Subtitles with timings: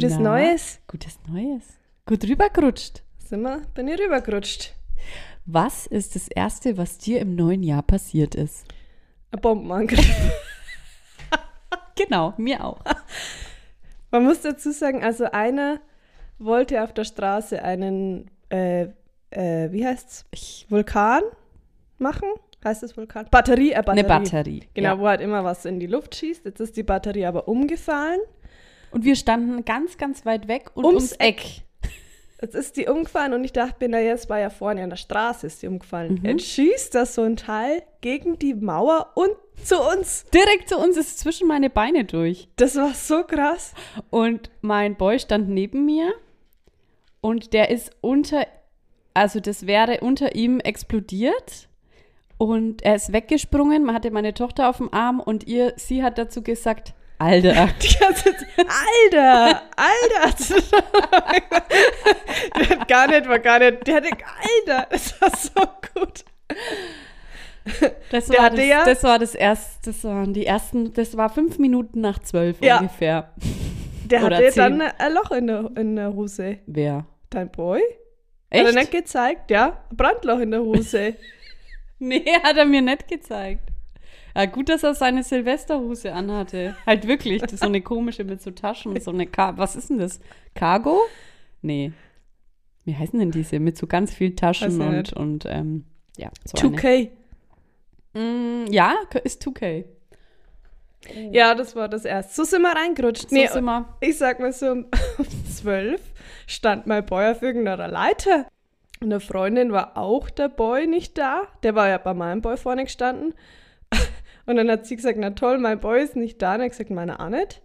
[0.00, 0.78] Gutes Na, Neues.
[0.86, 1.62] Gutes Neues.
[2.06, 3.02] Gut rübergerutscht.
[3.18, 4.72] Sind wir, bin ich rübergerutscht.
[5.44, 8.64] Was ist das Erste, was dir im neuen Jahr passiert ist?
[9.30, 10.06] Ein Bombenangriff.
[11.96, 12.80] Genau, mir auch.
[14.10, 15.80] Man muss dazu sagen, also einer
[16.38, 18.84] wollte auf der Straße einen, äh,
[19.28, 20.24] äh, wie heißt's?
[20.70, 21.20] Vulkan
[21.98, 22.26] machen?
[22.64, 23.26] Heißt das Vulkan?
[23.30, 23.90] Batterie, äh, Batterie.
[23.98, 24.62] eine Batterie.
[24.72, 24.98] Genau, Ja.
[24.98, 26.46] wo halt immer was in die Luft schießt.
[26.46, 28.20] Jetzt ist die Batterie aber umgefallen.
[28.90, 31.62] Und wir standen ganz, ganz weit weg und Ums ums, Eck.
[32.42, 35.46] Jetzt ist die umgefallen und ich dachte, da jetzt war ja vorne an der Straße
[35.46, 36.20] ist die umgefallen.
[36.22, 36.26] Mhm.
[36.26, 40.24] Jetzt schießt das so ein Teil gegen die Mauer und zu uns.
[40.32, 42.48] Direkt zu uns ist zwischen meine Beine durch.
[42.56, 43.74] Das war so krass.
[44.08, 46.14] Und mein Boy stand neben mir
[47.20, 48.46] und der ist unter,
[49.12, 51.68] also das wäre unter ihm explodiert
[52.38, 53.84] und er ist weggesprungen.
[53.84, 57.68] Man hatte meine Tochter auf dem Arm und ihr, sie hat dazu gesagt, Alter.
[57.82, 60.32] Die ganze Zeit, Alter, Alter.
[62.58, 64.08] die hat gar nicht, war gar nicht, die hatte,
[64.66, 65.50] Alter, das war so
[65.94, 66.24] gut.
[68.10, 71.28] Das Der war, das, ja- das war das erste, das waren die ersten, das war
[71.28, 72.78] fünf Minuten nach zwölf Ja.
[72.78, 73.32] ungefähr.
[74.06, 74.78] Der Oder hatte zehn.
[74.78, 76.58] dann ein Loch in der, in der Hose.
[76.66, 77.04] Wer?
[77.28, 77.80] Dein Boy?
[77.80, 77.86] Hat
[78.60, 78.66] Echt?
[78.66, 79.84] er nicht gezeigt, ja?
[79.90, 81.16] Ein Brandloch in der Hose.
[82.02, 83.69] Nee, hat er mir nicht gezeigt.
[84.34, 86.76] Ja, gut, dass er seine Silvesterhose anhatte.
[86.86, 89.90] Halt wirklich, das ist so eine komische mit so Taschen, so eine Ka was ist
[89.90, 90.20] denn das?
[90.54, 91.00] Cargo?
[91.62, 91.92] Nee.
[92.84, 93.58] Wie heißen denn diese?
[93.58, 95.12] Mit so ganz viel Taschen und, nicht.
[95.12, 95.84] und ähm,
[96.16, 96.76] ja, so eine.
[96.76, 97.10] 2K.
[98.14, 98.94] Mm, ja,
[99.24, 99.84] ist 2K.
[101.30, 102.34] Ja, das war das erste.
[102.34, 103.30] So sind wir reingerutscht.
[103.30, 103.96] So nee, sind wir.
[104.00, 104.86] ich sag mal so, um
[105.50, 106.00] zwölf
[106.46, 108.46] stand mein Boy auf irgendeiner Leiter.
[109.00, 111.44] Und eine Freundin war auch der Boy nicht da.
[111.62, 113.34] Der war ja bei meinem Boy vorne gestanden.
[114.50, 116.54] Und dann hat sie gesagt, na toll, mein Boy ist nicht da.
[116.54, 117.62] Und er hat gesagt, meiner auch nicht.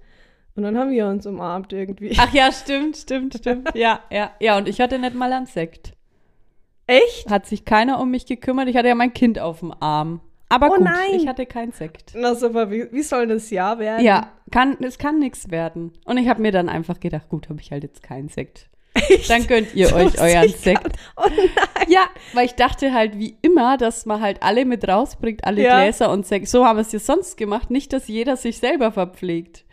[0.56, 2.16] Und dann haben wir uns umarmt irgendwie.
[2.18, 3.70] Ach ja, stimmt, stimmt, stimmt.
[3.76, 5.94] Ja, ja, ja, und ich hatte nicht mal einen Sekt.
[6.88, 7.30] Echt?
[7.30, 8.70] Hat sich keiner um mich gekümmert.
[8.70, 10.22] Ich hatte ja mein Kind auf dem Arm.
[10.48, 11.14] Aber Oh gut, nein.
[11.14, 12.14] ich hatte keinen Sekt.
[12.16, 14.06] Na super, wie, wie soll das Jahr werden?
[14.06, 15.92] Ja, kann, es kann nichts werden.
[16.06, 18.70] Und ich habe mir dann einfach gedacht, gut, habe ich halt jetzt keinen Sekt.
[19.28, 20.50] Dann gönnt ihr So euch euren.
[20.50, 20.88] Sekt.
[21.18, 21.50] Oh nein.
[21.88, 25.82] Ja, weil ich dachte halt wie immer, dass man halt alle mit rausbringt, alle Ja.
[25.84, 26.48] Gläser und Sekt.
[26.48, 29.66] So haben wir es ja sonst gemacht, nicht, dass jeder sich selber verpflegt.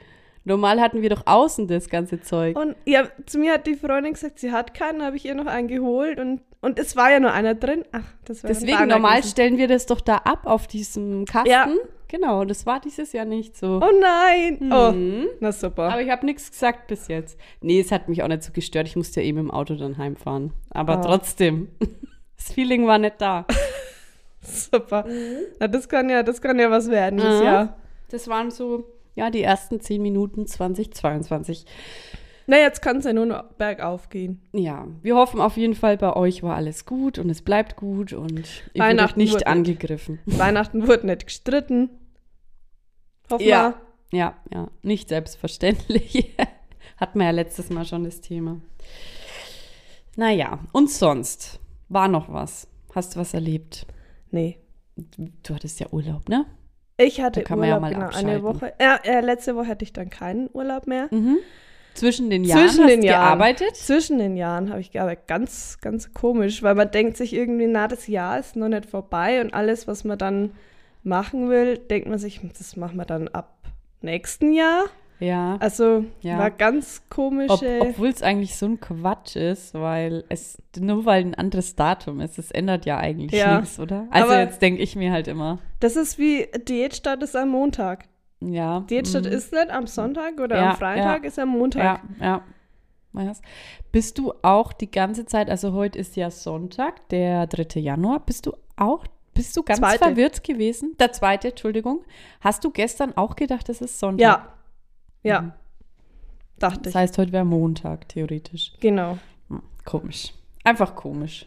[0.45, 2.59] Normal hatten wir doch außen das ganze Zeug.
[2.59, 5.47] Und ja, zu mir hat die Freundin gesagt, sie hat keinen, habe ich ihr noch
[5.47, 7.85] einen geholt und, und es war ja nur einer drin.
[7.93, 11.49] Ach, das wäre Deswegen, normal stellen wir das doch da ab auf diesem Kasten.
[11.51, 11.69] Ja.
[12.13, 13.81] Genau, das war dieses Jahr nicht so.
[13.83, 14.71] Oh nein.
[14.71, 15.29] Oh, Mhm.
[15.41, 15.85] na super.
[15.91, 17.39] Aber ich habe nichts gesagt bis jetzt.
[17.63, 18.87] Nee, es hat mich auch nicht so gestört.
[18.87, 20.53] Ich musste ja eben im Auto dann heimfahren.
[20.69, 21.03] Aber Ah.
[21.03, 21.69] trotzdem,
[22.37, 23.47] das Feeling war nicht da.
[24.43, 25.07] super.
[25.59, 27.45] Na, das kann ja, das kann ja was werden Mhm.
[27.45, 27.77] Jahr.
[28.11, 28.85] Das waren so,
[29.15, 31.65] ja, die ersten zehn Minuten 2022.
[32.47, 34.43] Na, jetzt kann es ja nur noch bergauf gehen.
[34.53, 38.13] Ja, wir hoffen auf jeden Fall, bei euch war alles gut und es bleibt gut
[38.13, 40.19] und ihr Weihnachten nicht angegriffen.
[40.27, 41.89] Weihnachten wurde nicht gestritten.
[43.31, 43.75] Hoffen Ja.
[44.11, 44.19] wir.
[44.19, 46.35] Ja, ja, nicht selbstverständlich.
[46.99, 48.61] Hatten wir ja letztes Mal schon das Thema.
[50.17, 51.59] Naja, und sonst?
[51.89, 52.69] War noch was?
[52.95, 53.87] Hast du was erlebt?
[54.31, 54.59] Nee.
[54.97, 56.45] Du hattest ja Urlaub, ne?
[56.99, 58.31] Ich hatte kann man ja Urlaub, mal genau, abschalten.
[58.31, 58.73] eine Woche.
[58.81, 61.09] Ja, äh, letzte Woche hatte ich dann keinen Urlaub mehr.
[61.11, 61.39] Mhm.
[61.95, 63.39] Zwischen den Jahren Zwischen hast den du Jahren.
[63.39, 63.77] gearbeitet?
[63.77, 65.27] Zwischen den Jahren habe ich gearbeitet.
[65.27, 69.41] Ganz, ganz komisch, weil man denkt sich irgendwie, na, das Jahr ist noch nicht vorbei
[69.41, 70.53] und alles, was man dann
[71.03, 73.57] machen will, denkt man sich, das machen wir dann ab
[74.01, 74.85] nächsten Jahr.
[75.21, 75.57] Ja.
[75.61, 76.39] Also Ja.
[76.39, 77.79] war ganz Ob, komische.
[77.81, 82.39] Obwohl es eigentlich so ein Quatsch ist, weil es nur weil ein anderes Datum ist,
[82.41, 83.61] es ändert ja eigentlich Ja.
[83.61, 84.09] nichts, oder?
[84.11, 88.07] Also Aber- jetzt denke ich mir halt immer, das ist wie Diätstart ist am Montag.
[88.41, 88.81] ja.
[88.91, 89.33] Diätstart mhm.
[89.33, 92.03] ist nicht am Sonntag oder Ja, am Freitag, ist am Montag.
[92.21, 92.43] Ja,
[93.15, 93.33] ja.
[93.93, 97.79] Bist du auch die ganze Zeit, also heute ist ja Sonntag, der 3.
[97.79, 99.99] Januar, bist du auch, bist du ganz Zweite.
[99.99, 100.95] verwirrt gewesen?
[100.99, 102.05] Der zweite, Entschuldigung.
[102.41, 104.21] Hast du gestern auch gedacht, es ist Sonntag?
[104.21, 104.49] Ja.
[105.25, 105.53] Ja, Mhm.
[106.59, 106.97] dachte Das ich.
[106.97, 108.73] heißt, heute wäre Montag, theoretisch.
[108.81, 109.19] Genau.
[109.49, 110.33] Hm, Komisch.
[110.65, 111.47] Einfach komisch.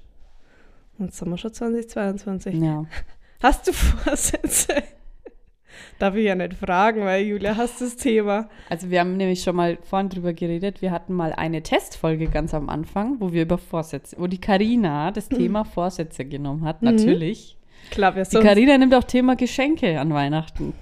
[0.97, 2.55] Und jetzt haben wir schon 2022.
[2.55, 2.85] Ja.
[3.43, 4.75] Hast du Vorsätze?
[5.99, 8.49] Darf ich ja nicht fragen, weil Julia hast das Thema.
[8.69, 10.81] Also wir haben nämlich schon mal vorhin drüber geredet.
[10.81, 15.11] Wir hatten mal eine Testfolge ganz am Anfang, wo wir über Vorsätze, wo die Karina
[15.11, 16.81] das Thema Vorsätze genommen hat.
[16.81, 16.91] Mhm.
[16.95, 17.57] Natürlich.
[17.91, 18.39] Klar, wir Die.
[18.39, 20.73] Karina nimmt auch Thema Geschenke an Weihnachten.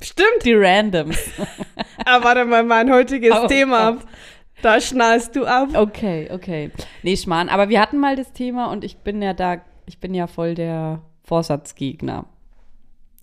[0.00, 0.44] Stimmt.
[0.44, 1.18] Die Randoms.
[2.04, 3.92] Aber warte mal, mein heutiges Oh Thema.
[3.92, 4.06] Gott.
[4.62, 5.70] Da schnallst du ab.
[5.74, 6.70] Okay, okay.
[7.02, 7.48] Nee, Schmarrn.
[7.48, 10.54] Aber wir hatten mal das Thema und ich bin ja da, ich bin ja voll
[10.54, 12.26] der Vorsatzgegner.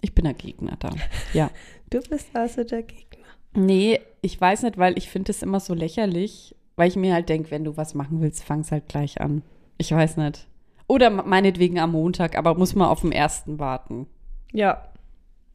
[0.01, 0.89] Ich bin der Gegner da.
[1.33, 1.49] Ja.
[1.91, 3.25] Du bist also der Gegner.
[3.53, 7.27] Nee, ich weiß nicht, weil ich finde es immer so lächerlich, weil ich mir halt
[7.27, 9.43] denke, wenn du was machen willst, fang's halt gleich an.
[9.77, 10.47] Ich weiß nicht.
[10.91, 14.07] Oder meinetwegen am Montag, aber muss man auf den ersten warten.
[14.51, 14.83] Ja,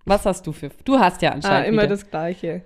[0.06, 0.70] Was hast du für?
[0.86, 2.62] Du hast ja ah, anscheinend immer wieder das Gleiche.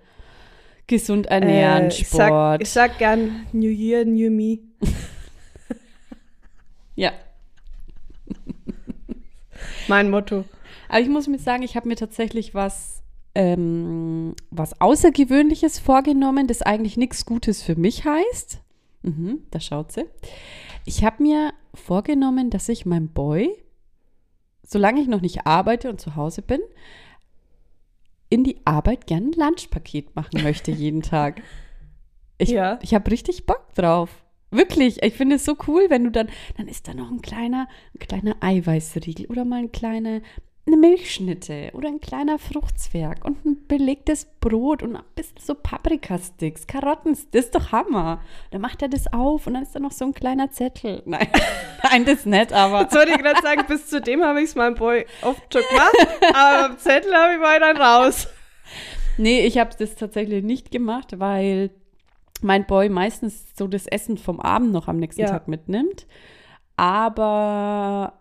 [0.87, 2.63] gesund ernähren, Äh, ich, sag, Sport.
[2.63, 4.59] ich sag gern New Year, New Me.
[6.95, 7.11] ja.
[9.89, 10.45] Mein Motto.
[10.89, 13.03] Aber ich muss mir sagen, ich habe mir tatsächlich was,
[13.35, 18.61] ähm, was Außergewöhnliches vorgenommen, das eigentlich nichts Gutes für mich heißt.
[19.03, 20.05] Mhm, da schaut sie.
[20.85, 23.51] Ich habe mir vorgenommen, dass ich meinem Boy,
[24.63, 26.61] solange ich noch nicht arbeite und zu Hause bin,
[28.29, 31.43] in die Arbeit gerne ein Lunchpaket machen möchte jeden Tag.
[32.43, 32.79] Ich, Ja.
[32.81, 34.25] ich habe richtig Bock drauf.
[34.51, 37.69] Wirklich, ich finde es so cool, wenn du dann, dann ist da noch ein kleiner,
[37.95, 40.23] ein kleiner Eiweißriegel oder mal ein kleine,
[40.67, 46.67] eine Milchschnitte oder ein kleiner Fruchtzwerg und ein belegtes Brot und ein bisschen so Paprikasticks,
[46.67, 48.21] Karotten, das ist doch Hammer.
[48.51, 51.03] Dann macht er das auf und dann ist da noch so ein kleiner Zettel.
[51.07, 51.29] Nein,
[51.83, 54.55] nein, das nicht, aber Jetzt wollte ich gerade sagen, bis zu dem habe ich es
[54.55, 55.97] meinem Boy oft schon gemacht,
[56.35, 58.29] aber am Zettel habe ich mal dann raus.
[59.19, 61.71] Nee, ich habe das tatsächlich nicht gemacht, weil
[62.43, 65.29] mein Boy meistens so das Essen vom Abend noch am nächsten Ja.
[65.29, 66.07] Tag mitnimmt.
[66.77, 68.20] Aber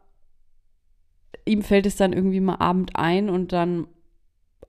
[1.49, 3.87] ihm fällt es dann irgendwie mal Abend ein und dann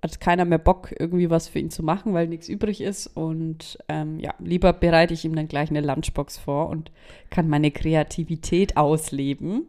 [0.03, 3.07] hat keiner mehr Bock, irgendwie was für ihn zu machen, weil nichts übrig ist.
[3.07, 6.91] Und ähm, ja, lieber bereite ich ihm dann gleich eine Lunchbox vor und
[7.29, 9.69] kann meine Kreativität ausleben.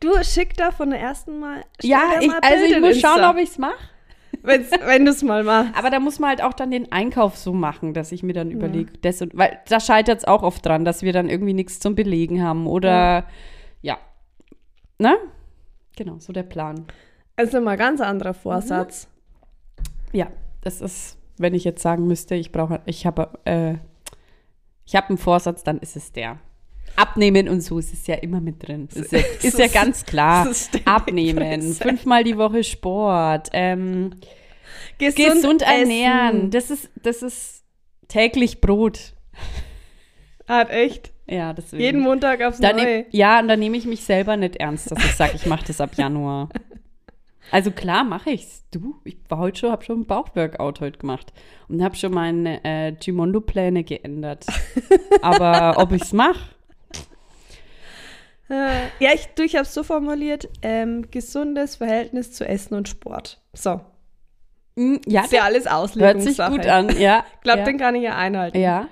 [0.00, 1.62] Du schick da von der ersten Mal.
[1.82, 3.74] Ja, ich, mal also ich muss Insta, schauen, ob ich es mache.
[4.42, 5.76] wenn du es mal machst.
[5.76, 8.50] Aber da muss man halt auch dann den Einkauf so machen, dass ich mir dann
[8.50, 11.80] überlege, das und, weil da scheitert es auch oft dran, dass wir dann irgendwie nichts
[11.80, 13.26] zum Belegen haben oder
[13.82, 13.98] ja.
[14.98, 15.16] Ne?
[15.96, 16.86] Genau, so der Plan.
[17.36, 19.08] Also mal ganz anderer Vorsatz.
[20.12, 20.28] Ja,
[20.62, 23.74] das ist, wenn ich jetzt sagen müsste, ich brauche, ich habe, äh,
[24.84, 26.38] ich habe einen Vorsatz, dann ist es der.
[26.94, 28.88] Abnehmen und so ist es ja immer mit drin.
[28.94, 30.46] Ist ja, ist ja ganz klar.
[30.46, 34.14] das ist Abnehmen, fünfmal die Woche Sport, ähm,
[34.98, 36.50] Gesund, gesund ernähren.
[36.50, 37.64] Das ist, das ist
[38.08, 39.12] täglich Brot.
[40.48, 41.12] Hat echt.
[41.26, 41.82] Ja, deswegen.
[41.82, 42.84] Jeden Montag aufs dann Neue.
[42.84, 45.64] nehm, Ja, und dann nehme ich mich selber nicht ernst, dass ich sage, ich mache
[45.66, 46.48] das ab Januar.
[47.52, 48.64] Also klar mache ich's.
[48.72, 51.32] Du, ich war heute schon, habe schon ein Bauchworkout heute gemacht
[51.68, 54.44] und habe schon meine äh, Gimondo-Pläne geändert.
[55.22, 56.40] Aber ob ich's mache?
[58.50, 62.88] Äh, ja, ich, du, ich habe es so formuliert: ähm, gesundes Verhältnis zu Essen und
[62.88, 63.40] Sport.
[63.52, 63.80] So.
[64.76, 66.50] Hm, Ja, ist ja alles hört Auslegungssache.
[66.52, 66.98] sich gut an.
[66.98, 67.64] Ja, Ich glaube, ja.
[67.64, 68.58] den kann ich ja einhalten.
[68.58, 68.88] Ja.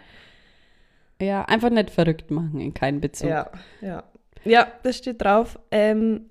[1.24, 3.28] Ja, einfach nicht verrückt machen in keinen Bezug.
[3.28, 3.50] Ja,
[3.80, 4.04] ja.
[4.44, 5.58] Ja, das steht drauf.
[5.70, 6.28] Ähm,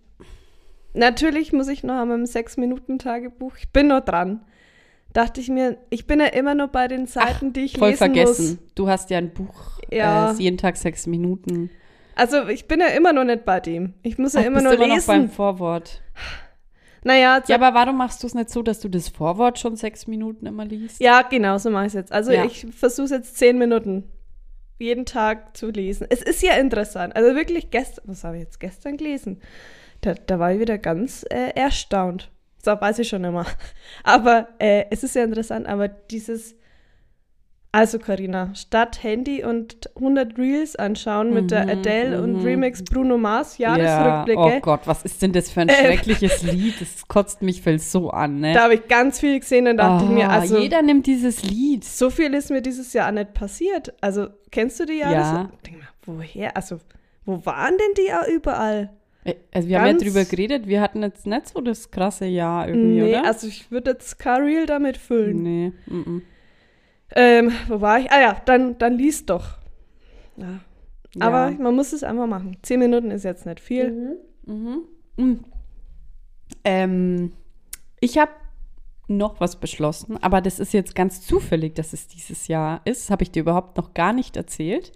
[0.94, 3.56] natürlich muss ich noch an meinem Sechs-Minuten-Tagebuch.
[3.58, 4.42] Ich bin noch dran.
[5.14, 7.98] Dachte ich mir, ich bin ja immer noch bei den Seiten, die ich Voll lesen
[7.98, 8.60] vergessen.
[8.76, 10.32] Du hast ja ein Buch, Ja.
[10.32, 11.62] äh, jeden Tag sechs Minuten.
[11.62, 11.70] muss.
[12.16, 13.94] Also ich bin ja immer noch nicht bei dem.
[14.04, 15.34] Ich muss ja Ach, immer bist nur immer noch beim lesen.
[15.34, 16.02] Vorwort.
[17.04, 20.06] naja, Ja, aber warum machst du es nicht so, dass du das Vorwort schon sechs
[20.08, 21.00] Minuten immer liest?
[21.02, 22.12] ja, genau, so mache ich es jetzt.
[22.12, 22.46] Also Ja.
[22.46, 24.04] ich versuche es jetzt zehn Minuten
[24.80, 26.08] jeden Tag zu lesen.
[26.10, 27.16] Es ist ja interessant.
[27.16, 29.42] Also wirklich gestern, was habe ich jetzt gestern gelesen?
[30.02, 32.32] Da, da war ich wieder ganz äh, erstaunt.
[32.64, 33.46] So weiß ich schon immer.
[34.04, 36.56] Aber äh, es ist ja interessant, aber dieses,
[37.74, 42.44] also Karina, statt Handy und 100 Reels anschauen mit der Mhm, Adele und mhm.
[42.46, 45.76] Remix Bruno Mars Ja, Jahresrückblicke, oh Gott, was ist denn das für ein Ähm.
[45.76, 46.80] schreckliches Lied?
[46.80, 48.54] Das kotzt mich voll so an, ne?
[48.54, 51.44] da habe ich ganz viel gesehen und dachte ich mir, Ah, also jeder nimmt dieses
[51.44, 51.84] Lied.
[51.84, 53.92] so viel ist mir dieses Jahr nicht passiert.
[54.02, 55.16] Also kennst du die Jahres?
[55.18, 55.50] Ja.
[55.64, 56.56] Ich denk mal, woher?
[56.56, 56.78] Also
[57.26, 58.92] wo waren denn die ja überall?
[59.26, 62.26] Äh, Also wir haben ja Ganz- drüber geredet, wir hatten jetzt nicht so das krasse
[62.26, 63.26] Jahr irgendwie, Nee, oder?
[63.26, 65.42] also ich würde jetzt kein Reel damit füllen.
[65.42, 65.72] nee.
[65.88, 66.22] Mm
[67.16, 68.12] Ähm, wo war ich?
[68.12, 69.58] Ah ja, dann, dann liest doch.
[70.38, 70.60] Ja.
[71.16, 71.24] -mm.
[71.24, 71.58] Aber ja.
[71.60, 72.58] man muss es einfach machen.
[72.62, 74.18] Zehn Minuten ist jetzt nicht viel.
[74.46, 74.82] Mhm.
[75.18, 75.46] Mm.
[76.64, 77.34] Ähm,
[78.00, 78.32] ich habe
[79.08, 83.10] noch was beschlossen, aber das ist jetzt ganz zufällig, dass es dieses Jahr ist.
[83.10, 84.92] Habe ich dir überhaupt noch gar nicht erzählt.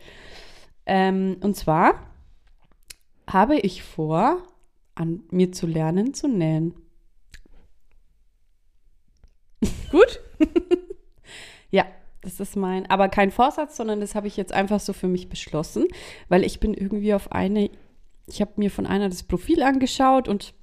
[0.86, 2.08] Ähm, und zwar
[3.30, 4.44] habe ich vor,
[4.96, 6.74] an mir zu lernen zu nähen.
[9.92, 10.22] Gut?
[12.28, 15.30] Das ist mein, aber kein Vorsatz, sondern das habe ich jetzt einfach so für mich
[15.30, 15.86] beschlossen,
[16.28, 17.70] weil ich bin irgendwie auf eine,
[18.28, 20.54] ich habe mir von einer das Profil angeschaut und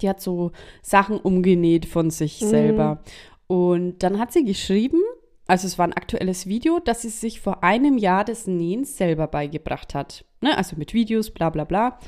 [0.00, 0.50] die hat so
[0.82, 2.46] Sachen umgenäht von sich Mhm.
[2.46, 3.02] selber.
[3.46, 5.00] Und dann hat sie geschrieben,
[5.46, 9.28] also es war ein aktuelles Video, dass sie sich vor einem Jahr des Nähens selber
[9.28, 10.24] beigebracht hat.
[10.40, 10.58] Ne?
[10.58, 12.00] Also mit Videos, bla bla bla.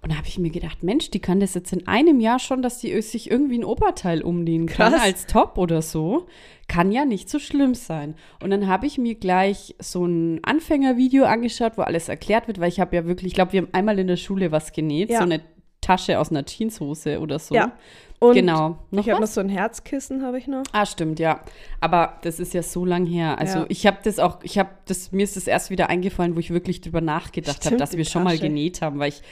[0.00, 2.62] Und da habe ich mir gedacht, Mensch, die kann das jetzt in einem Jahr schon,
[2.62, 5.02] dass die sich irgendwie ein Oberteil umnähen kann Krass.
[5.02, 6.26] als Top oder so.
[6.68, 8.14] Kann ja nicht so schlimm sein.
[8.42, 12.68] Und dann habe ich mir gleich so ein Anfängervideo angeschaut, wo alles erklärt wird, weil
[12.68, 15.18] ich habe ja wirklich, ich glaube, wir haben einmal in der Schule was genäht, Ja.
[15.18, 15.40] so eine
[15.80, 17.54] Tasche aus einer Jeanshose oder so.
[17.54, 17.72] Ja.
[18.20, 18.78] Und genau.
[18.90, 20.64] Noch ich habe noch so ein Herzkissen, habe ich noch.
[20.72, 21.40] Ah, stimmt, ja.
[21.80, 23.38] Aber das ist ja so lang her.
[23.38, 23.66] Also Ja.
[23.68, 26.50] ich habe das auch, ich habe das, mir ist das erst wieder eingefallen, wo ich
[26.50, 28.42] wirklich drüber nachgedacht habe, dass wir schon mal Tasche.
[28.48, 29.22] genäht haben, weil ich,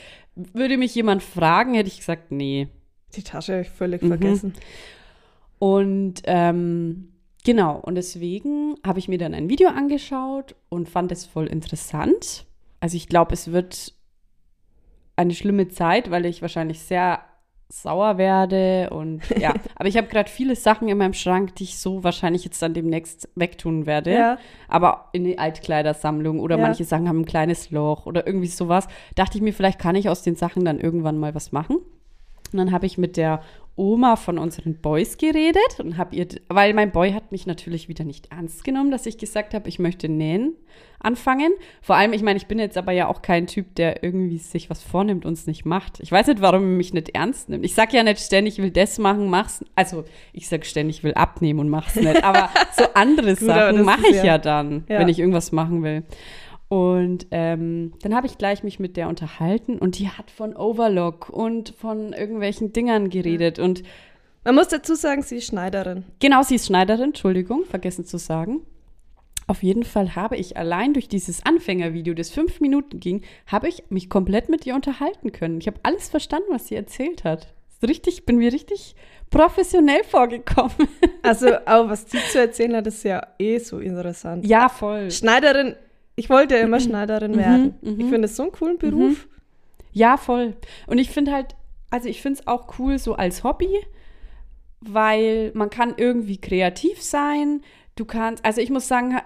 [0.53, 2.69] würde mich jemand fragen, hätte ich gesagt, nee.
[3.17, 4.09] Die Tasche habe ich völlig Mhm.
[4.09, 4.53] vergessen.
[5.59, 7.09] Und ähm,
[7.45, 12.45] genau, und deswegen habe ich mir dann ein Video angeschaut und fand es voll interessant.
[12.81, 13.95] Also ich glaube, es wird
[15.17, 17.21] eine schlimme Zeit, weil ich wahrscheinlich sehr
[17.69, 21.79] sauer werde und ja, aber ich habe gerade viele Sachen in meinem Schrank, die ich
[21.79, 24.13] so wahrscheinlich jetzt dann demnächst wegtun werde.
[24.13, 24.39] Ja.
[24.69, 26.63] Aber in die Altkleidersammlung oder Ja.
[26.63, 28.87] manche Sachen haben ein kleines Loch oder irgendwie sowas.
[29.17, 31.79] Dachte ich mir, vielleicht kann ich aus den Sachen dann irgendwann mal was machen.
[32.59, 33.43] Und dann habe ich mit der
[33.79, 38.05] Oma von unseren Boys geredet und habe ihr, weil mein Boy hat mich natürlich wieder
[38.05, 40.55] nicht ernst genommen, dass ich gesagt habe, ich möchte nähen
[40.99, 41.53] anfangen.
[41.83, 44.71] Vor allem, ich meine, ich bin jetzt aber ja auch kein Typ, der irgendwie sich
[44.71, 46.01] was vornimmt und es nicht macht.
[46.01, 47.67] Ich weiß nicht, warum er mich nicht ernst nimmt.
[47.67, 49.63] Ich sag ja nicht ständig, ich will das machen, mach's.
[49.75, 52.25] Also ich sag ständig, ich will abnehmen und mach's nicht.
[52.25, 52.49] Aber
[52.79, 55.01] so andere Sachen mache ich ja- ja dann, Ja.
[55.01, 56.03] wenn ich irgendwas machen will.
[56.69, 61.29] Und ähm, dann habe ich gleich mich mit der unterhalten und die hat von Overlock
[61.31, 63.59] und von irgendwelchen Dingern geredet.
[63.61, 63.85] Und
[64.45, 66.05] Man muss dazu sagen, sie ist Schneiderin.
[66.19, 68.63] genau, sie ist Schneiderin, Entschuldigung, vergessen zu sagen.
[69.49, 73.85] Auf jeden Fall habe ich allein durch dieses Anfängervideo, das fünf Minuten ging, habe ich
[73.91, 75.61] mich komplett mit ihr unterhalten können.
[75.61, 77.55] Ich habe alles verstanden, was sie erzählt hat.
[77.71, 78.97] Ist Richtig, bin mir richtig
[79.31, 80.89] professionell vorgekommen.
[81.23, 84.45] Also, auch was die zu erzählen hat, ist ja eh so interessant.
[84.45, 85.13] ja, voll.
[85.13, 85.77] Schneiderin,
[86.17, 87.75] ich wollte immer Schneiderin werden.
[87.83, 88.01] mhm.
[88.01, 89.29] Ich finde es so einen coolen Beruf.
[89.93, 90.57] Ja, voll.
[90.87, 91.55] Und ich finde halt,
[91.91, 93.69] also ich finde es auch cool so als Hobby,
[94.81, 97.63] weil man kann irgendwie kreativ sein.
[97.95, 99.17] Du kannst, also ich muss sagen,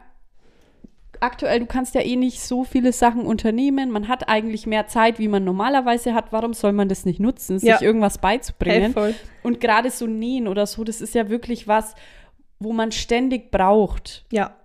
[1.21, 3.91] aktuell, du kannst ja eh nicht so viele Sachen unternehmen.
[3.91, 6.33] Man hat eigentlich mehr Zeit, wie man normalerweise hat.
[6.33, 7.83] Warum soll man das nicht nutzen, sich Ja.
[7.83, 8.93] irgendwas Hey, beizubringen?
[8.93, 9.15] voll.
[9.43, 11.95] Und gerade so nähen oder so, das ist ja wirklich was,
[12.59, 14.25] wo man ständig braucht.
[14.31, 14.57] Ja.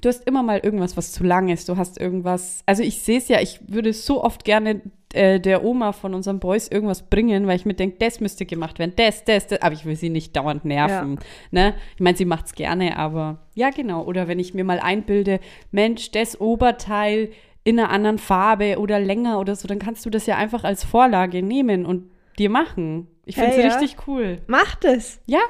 [0.00, 1.68] Du hast immer mal irgendwas, was zu lang ist.
[1.68, 2.62] Du hast irgendwas.
[2.66, 4.82] Also ich sehe es ja, ich würde so oft gerne
[5.14, 8.78] äh, der Oma von unseren Boys irgendwas bringen, weil ich mir denke, das müsste gemacht
[8.78, 9.62] werden, das, das, das.
[9.62, 11.18] Aber ich will sie nicht dauernd nerven.
[11.52, 11.74] Ne?
[11.94, 14.02] Ich meine, sie macht es gerne, aber ja, genau.
[14.04, 17.30] Oder wenn ich mir mal einbilde, Mensch, das Oberteil
[17.62, 20.84] in einer anderen Farbe oder länger oder so, dann kannst du das ja einfach als
[20.84, 23.06] Vorlage nehmen und dir machen.
[23.24, 23.74] Ich finde es Hey, ja.
[23.76, 24.38] richtig cool.
[24.48, 25.20] Macht es.
[25.26, 25.40] Ja.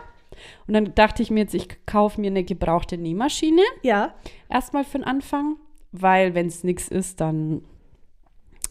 [0.67, 4.15] Und dann dachte ich mir jetzt, ich kaufe mir eine gebrauchte Nähmaschine Ja.
[4.49, 5.57] erstmal für den Anfang,
[5.93, 7.63] weil wenn es nichts ist, dann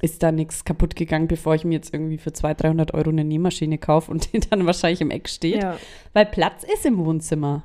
[0.02, 3.24] ist da nichts kaputt gegangen, bevor ich mir jetzt irgendwie für 200, 300 Euro eine
[3.24, 5.64] Nähmaschine kaufe und die dann wahrscheinlich im Eck steht.
[5.64, 5.78] ja.
[6.14, 7.64] Weil Platz ist im Wohnzimmer.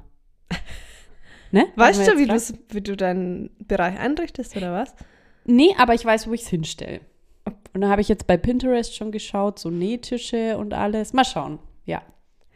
[1.51, 1.67] ne?
[1.77, 4.95] Weißt du, wie, wie du deinen Bereich einrichtest oder was?
[5.45, 7.01] Nee, aber ich weiß, wo ich es hinstelle.
[7.75, 11.13] Und da habe ich jetzt bei Pinterest schon geschaut, so Nähtische und alles.
[11.13, 11.59] Mal schauen.
[11.87, 12.03] Ja.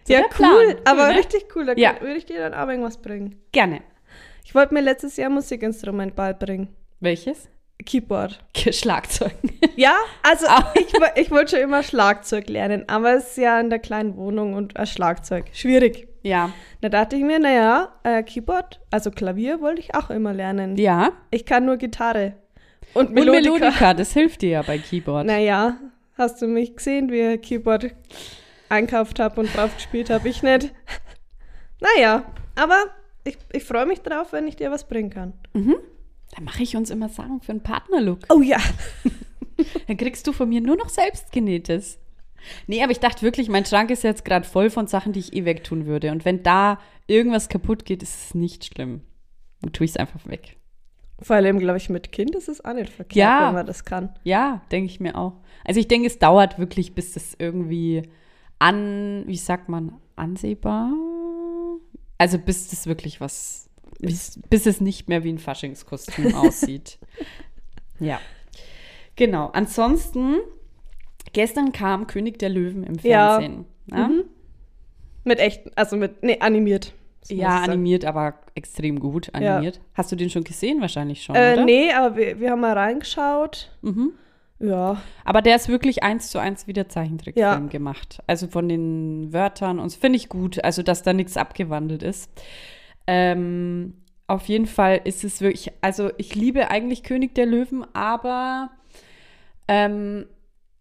[0.07, 0.29] So ja, cool.
[0.31, 0.77] Plan.
[0.85, 1.19] aber ne?
[1.19, 1.67] richtig cool.
[1.67, 1.95] Da Ja.
[2.01, 3.37] würde ich dir dann auch irgendwas bringen.
[3.53, 3.81] Gerne.
[4.45, 6.69] Ich wollte mir letztes Jahr Musikinstrument beibringen.
[7.01, 7.49] Welches?
[7.85, 8.39] Keyboard.
[8.71, 9.33] Schlagzeug.
[9.77, 13.71] Ja, also ich, wo- ich wollte schon immer Schlagzeug lernen, aber es ist ja in
[13.71, 15.47] der kleinen Wohnung und ein Schlagzeug.
[15.53, 16.07] Schwierig.
[16.23, 16.51] ja.
[16.81, 20.77] Da dachte ich mir, naja, äh, Keyboard, also Klavier wollte ich auch immer lernen.
[20.77, 21.13] Ja.
[21.31, 22.35] Ich kann nur Gitarre.
[22.95, 23.51] Und Und Melodika.
[23.59, 25.27] Melodika, das hilft dir ja bei Keyboard.
[25.27, 25.77] Naja,
[26.19, 27.95] hast du mich gesehen, wie ich Keyboard
[28.73, 30.29] einkauft habe und drauf gespielt habe?
[30.29, 30.73] Ich nicht.
[31.81, 32.25] Naja,
[32.55, 32.77] aber
[33.25, 35.33] ich, ich freue mich drauf, wenn ich dir was bringen kann.
[35.55, 38.21] Da mache ich uns immer Sachen für einen Partnerlook.
[38.31, 38.59] Oh ja.
[39.87, 41.99] Dann kriegst du von mir nur noch selbstgenähtes.
[42.67, 45.33] Nee, aber ich dachte wirklich, mein Schrank ist jetzt gerade voll von Sachen, die ich
[45.35, 46.11] eh wegtun würde.
[46.11, 49.03] Und wenn da irgendwas kaputt geht, ist es nicht schlimm.
[49.61, 50.57] Dann tue ich es einfach weg.
[51.21, 53.47] Vor allem, glaube ich, mit Kind ist es auch nicht verkehrt, Ja.
[53.49, 54.13] wenn man das kann.
[54.25, 55.35] Ja, denke ich mir auch.
[55.65, 58.03] Also ich denke, es dauert wirklich, bis das irgendwie
[58.63, 60.93] an, wie sagt man, ansehbar?
[62.19, 66.99] Also bis das wirklich was, bis, bis es nicht mehr wie ein Faschingskostüm aussieht.
[67.99, 68.21] Ja.
[69.17, 69.49] Genau.
[69.53, 70.37] Ansonsten,
[71.33, 73.39] gestern kam König der Löwen im Ja.
[73.39, 73.65] Fernsehen.
[73.87, 74.25] Ja, Mhm.
[75.25, 76.93] Mit echt, also mit, nee, animiert.
[77.23, 79.55] So ja animiert, aber extrem gut Ja.
[79.55, 79.81] animiert.
[79.95, 80.81] Hast du den schon gesehen?
[80.81, 81.65] Wahrscheinlich schon, Äh, oder?
[81.65, 83.71] nee, aber wir, wir haben mal reingeschaut.
[83.83, 84.13] Mhm.
[84.63, 85.03] Ja.
[85.25, 87.59] Aber der ist wirklich eins zu eins wie der Zeichentrickfilm Ja.
[87.59, 88.23] gemacht.
[88.29, 92.31] Also von den Wörtern und das finde ich gut, also dass da nichts abgewandelt ist.
[93.09, 93.95] Ähm,
[94.29, 98.71] auf jeden Fall ist es wirklich, also ich liebe eigentlich König der Löwen, aber
[99.67, 100.27] ähm,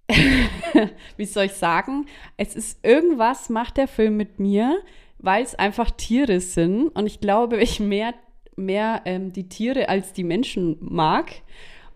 [1.18, 2.06] wie soll ich sagen,
[2.38, 4.78] es ist irgendwas macht der Film mit mir,
[5.18, 8.14] weil es einfach Tiere sind und ich glaube, ich mehr,
[8.56, 11.32] mehr ähm, die Tiere als die Menschen mag.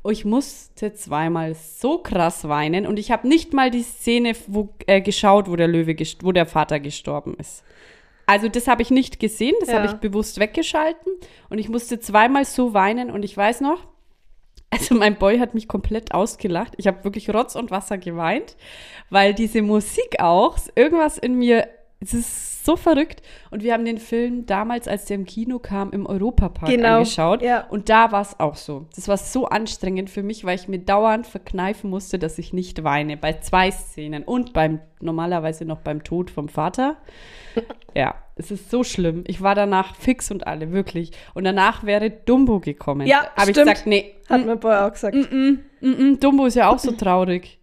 [0.05, 4.69] Und ich musste zweimal so krass weinen und ich habe nicht mal die Szene wo,
[4.85, 7.63] äh, geschaut, wo der Löwe, wo der Vater gestorben ist.
[8.27, 9.77] Also das habe ich nicht gesehen, das Ja.
[9.77, 11.11] habe ich bewusst weggeschalten
[11.49, 13.79] und ich musste zweimal so weinen und ich weiß noch,
[14.69, 16.73] also mein Boy hat mich komplett ausgelacht.
[16.77, 18.57] Ich habe wirklich Rotz und Wasser geweint,
[19.09, 21.67] weil diese Musik auch, irgendwas in mir,
[22.05, 23.21] es ist so verrückt.
[23.51, 27.41] Und wir haben den Film damals, als der im Kino kam, im Europapark Genau, angeschaut.
[27.43, 27.65] ja.
[27.69, 28.87] Und da war es auch so.
[28.95, 32.83] Das war so anstrengend für mich, weil ich mir dauernd verkneifen musste, dass ich nicht
[32.83, 33.17] weine.
[33.17, 36.97] Bei zwei Szenen und beim normalerweise noch beim Tod vom Vater.
[37.95, 39.23] Ja, es ist so schlimm.
[39.27, 41.11] Ich war danach fix und alle, wirklich.
[41.33, 43.07] Und danach wäre Dumbo gekommen.
[43.07, 45.15] Ja, Habe ich gesagt, nee, Hat mein Boy auch gesagt.
[45.15, 47.57] Mm, mm, mm, Dumbo ist ja auch so traurig.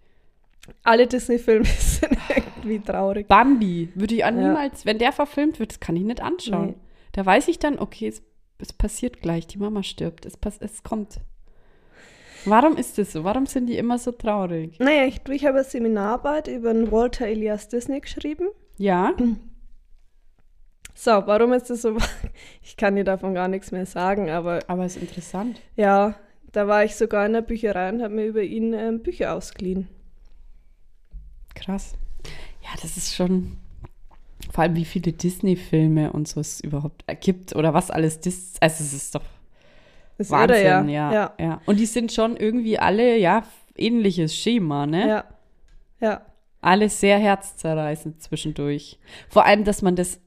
[0.82, 3.28] Alle Disney-Filme sind irgendwie traurig.
[3.28, 4.32] Bambi würde ich auch Ja.
[4.48, 6.66] niemals, wenn der verfilmt wird, das kann ich nicht anschauen.
[6.68, 6.74] Nee.
[7.12, 8.22] Da weiß ich dann, okay, es,
[8.58, 11.20] es passiert gleich, die Mama stirbt, es, pass, es kommt.
[12.44, 13.22] Warum ist das so?
[13.22, 14.78] Warum sind die immer so traurig?
[14.80, 18.48] Naja, ich, ich habe eine Seminararbeit über den Walter Elias Disney geschrieben.
[18.78, 19.14] Ja,
[20.94, 21.96] So, warum ist das so?
[22.62, 25.60] Ich kann dir davon gar nichts mehr sagen, aber aber ist interessant.
[25.76, 26.14] ja,
[26.52, 29.88] da war ich sogar in der Bücherei und habe mir über ihn ähm, Bücher ausgeliehen.
[31.54, 31.94] Krass.
[32.62, 33.58] Ja, das ist schon.
[34.52, 38.54] Vor allem, wie viele Disney-Filme und so es überhaupt gibt oder was alles Dis.
[38.60, 39.22] Also, es ist doch
[40.18, 40.82] Das Wahnsinn, irre, ja.
[40.84, 41.32] ja, Ja.
[41.38, 41.60] ja.
[41.66, 43.44] Und die sind schon irgendwie alle, ja,
[43.76, 45.08] ähnliches Schema, ne?
[45.08, 45.24] Ja.
[46.00, 46.26] ja.
[46.60, 48.98] Alles sehr herzzerreißend zwischendurch.
[49.28, 50.20] Vor allem, dass man das,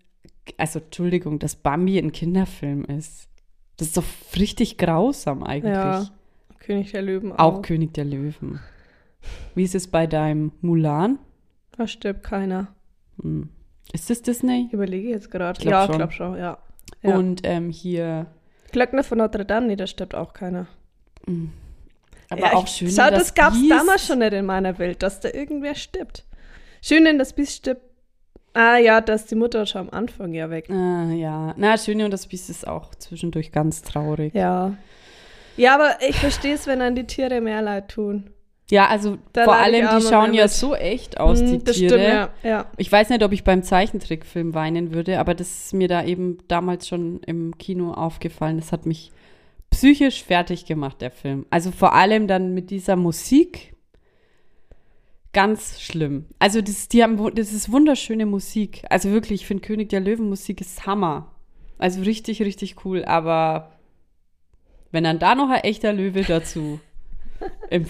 [0.58, 3.30] also Entschuldigung, dass Bambi ein Kinderfilm ist.
[3.78, 4.04] Das ist doch
[4.38, 5.73] richtig grausam eigentlich.
[5.73, 6.08] Ja.
[6.60, 7.62] König der Löwen Auch auch.
[7.62, 8.60] König der Löwen.
[9.56, 11.20] Wie ist es bei deinem Mulan?
[11.78, 12.68] Da stirbt keiner.
[13.22, 13.50] Hm.
[13.94, 14.66] Ist das Disney?
[14.68, 15.60] Ich überlege jetzt gerade.
[15.60, 16.58] Glaub Ja, ich glaube schon, ja.
[17.02, 17.18] ja.
[17.18, 18.28] Und ähm, hier,
[18.72, 20.68] Glöckner von Notre Dame, nee, da stirbt auch keiner.
[22.30, 22.90] aber ja, auch schön.
[22.90, 26.26] Schau, in das gab es damals schon nicht in meiner Welt, dass da irgendwer stirbt.
[26.82, 27.82] Schön in das Biest stirbt.
[28.54, 30.70] Ah ja, da ist die Mutter schon am Anfang ja weg.
[30.70, 31.54] Ah, ja.
[31.58, 34.34] Na, Schöne und das Biest ist auch zwischendurch ganz traurig.
[34.34, 34.76] Ja.
[35.58, 38.30] Ja, aber ich verstehe es, wenn dann die Tiere mehr leid tun.
[38.71, 40.51] Ja, also Da vor allem, die schauen ja mit.
[40.51, 41.99] so echt aus, die das Tiere.
[41.99, 42.30] stimmt, ja.
[42.43, 42.71] ja.
[42.78, 46.39] Ich weiß nicht, ob ich beim Zeichentrickfilm weinen würde, aber das ist mir da eben
[46.47, 48.58] damals schon im Kino aufgefallen.
[48.58, 49.12] Das hat mich
[49.69, 51.45] psychisch fertig gemacht, der Film.
[51.51, 53.75] Also vor allem dann mit dieser Musik.
[55.32, 56.25] Ganz schlimm.
[56.39, 58.84] Also das, die haben, das ist wunderschöne Musik.
[58.89, 61.36] Also wirklich, ich finde König der Löwen Musik ist Hammer.
[61.78, 63.04] Also richtig, richtig cool.
[63.06, 63.73] Aber
[64.91, 66.80] wenn dann da noch ein echter Löwe dazu
[67.69, 67.86] im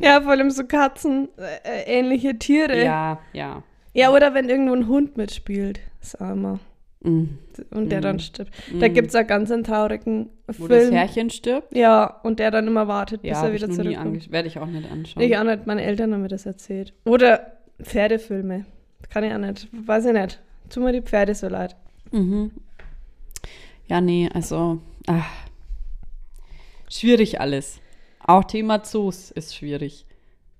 [0.00, 2.84] Ja, vor allem so Katzen, äh, äh, ähnliche Tiere.
[2.84, 3.62] Ja, ja.
[3.92, 6.58] Ja, oder wenn irgendwo ein Hund mitspielt, das Armer.
[7.02, 7.24] Mm.
[7.70, 8.02] Und der Mhm.
[8.02, 8.50] dann stirbt.
[8.80, 8.92] Da Mm.
[8.94, 10.94] gibt es einen ganz einen traurigen Wo das Film.
[10.94, 11.76] Herrchen stirbt.
[11.76, 14.32] Ja, und der dann immer wartet, bis Ja, er wieder zurückkommt.
[14.32, 15.22] Werde ich auch nicht anschauen.
[15.22, 16.92] Ich auch nicht, meine Eltern haben mir das erzählt.
[17.04, 17.52] Oder
[17.82, 18.64] Pferdefilme.
[19.10, 19.68] Kann ich auch nicht.
[19.86, 20.40] Weiß ich nicht.
[20.70, 21.76] Tut mir die Pferde so leid.
[22.10, 22.50] Mhm.
[23.86, 25.26] Ja, nee, also ach,
[26.88, 27.80] schwierig alles.
[28.26, 30.06] Auch Thema Zoos ist schwierig.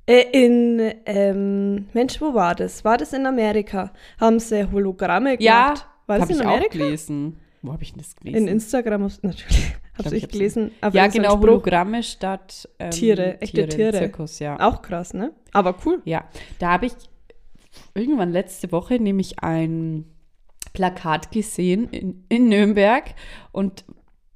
[0.07, 2.85] Äh, in, ähm, Mensch, wo war das?
[2.85, 3.91] War das in Amerika?
[4.21, 5.87] Haben sie Hologramme Ja, gemacht?
[6.07, 6.79] War das habe in ich auch Amerika?
[6.79, 7.41] gelesen.
[7.63, 8.49] Wo habe ich denn das In gelesen?
[8.49, 9.73] Instagram, hast- natürlich.
[9.97, 10.73] Hab's ich ich gelesen.
[10.93, 11.39] ja, genau.
[11.39, 13.93] Hologramme statt ähm, Tiere, echte Tiere.
[13.97, 14.59] Zirkus, ja.
[14.61, 15.33] Auch krass, ne?
[15.53, 16.03] Aber cool.
[16.05, 16.25] Ja,
[16.59, 16.93] da habe ich
[17.95, 20.05] irgendwann letzte Woche nämlich ein
[20.73, 23.15] Plakat gesehen in, in Nürnberg
[23.53, 23.85] und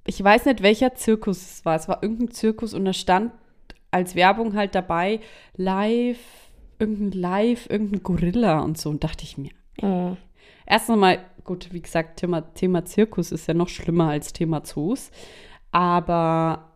[0.09, 1.77] ich weiß nicht, welcher Zirkus es war.
[1.77, 3.31] Es war irgendein Zirkus und da stand
[3.91, 5.21] als Werbung halt dabei
[5.55, 6.19] live,
[6.79, 9.51] irgendein Live, irgendein Gorilla und so und dachte ich mir,
[9.83, 10.17] Oh.
[10.67, 15.11] Erst einmal, gut, wie gesagt, Thema, Thema Zirkus ist ja noch schlimmer als Thema Zoos.
[15.71, 16.73] Aber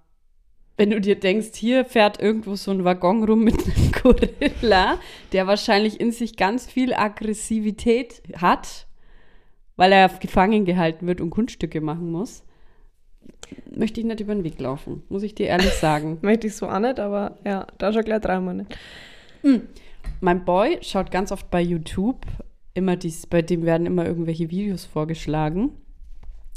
[0.76, 4.98] wenn du dir denkst, hier fährt irgendwo so ein Waggon rum mit einem Gorilla,
[5.32, 8.86] der wahrscheinlich in sich ganz viel Aggressivität hat,
[9.76, 12.44] weil er gefangen gehalten wird und Kunststücke machen muss,
[13.74, 16.18] möchte ich nicht über den Weg laufen, muss ich dir ehrlich sagen.
[16.22, 18.76] Möchte ich so auch nicht, aber ja, da schon gleich dreimal nicht.
[20.20, 22.24] Mein Boy schaut ganz oft bei YouTube
[22.74, 25.72] immer dies, bei dem werden immer irgendwelche Videos vorgeschlagen.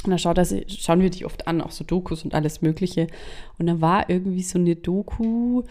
[0.06, 2.62] Und da schaut er, sich- schauen wir die oft an, auch so Dokus und alles
[2.62, 3.08] Mögliche.
[3.58, 5.63] Und da war irgendwie so eine Doku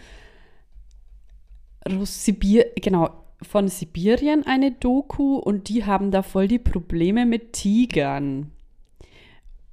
[2.03, 3.09] Sibir, genau,
[3.41, 8.51] von Sibirien eine Doku und die haben da voll die Probleme mit Tigern.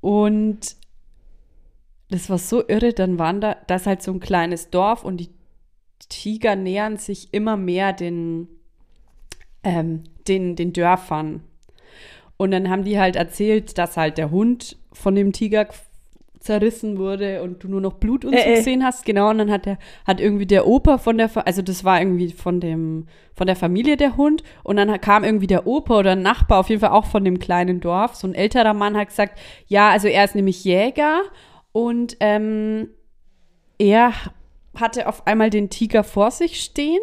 [0.01, 0.77] Und
[2.15, 5.19] das war so irre, dann waren da, da ist halt so ein kleines Dorf und
[5.19, 5.31] die
[6.09, 8.49] Tiger nähern sich immer mehr den,
[9.63, 11.43] ähm, den, den Dörfern.
[12.37, 15.69] Und dann haben die halt erzählt, dass halt der Hund von dem Tiger
[16.41, 18.57] zerrissen wurde und du nur noch Blut und so Äh, äh.
[18.57, 19.05] gesehen hast.
[19.05, 22.33] Genau, und dann hat der, hat irgendwie der Opa von der, also das war irgendwie
[22.33, 24.43] von dem, von der Familie der Hund.
[24.65, 27.39] Und dann kam irgendwie der Opa oder ein Nachbar, auf jeden Fall auch von dem
[27.39, 28.17] kleinen Dorf.
[28.17, 31.23] So ein älterer Mann hat gesagt, ja, also er ist nämlich Jäger
[31.73, 32.89] und ähm,
[33.79, 34.13] er
[34.75, 37.01] hatte auf einmal den Tiger vor sich stehen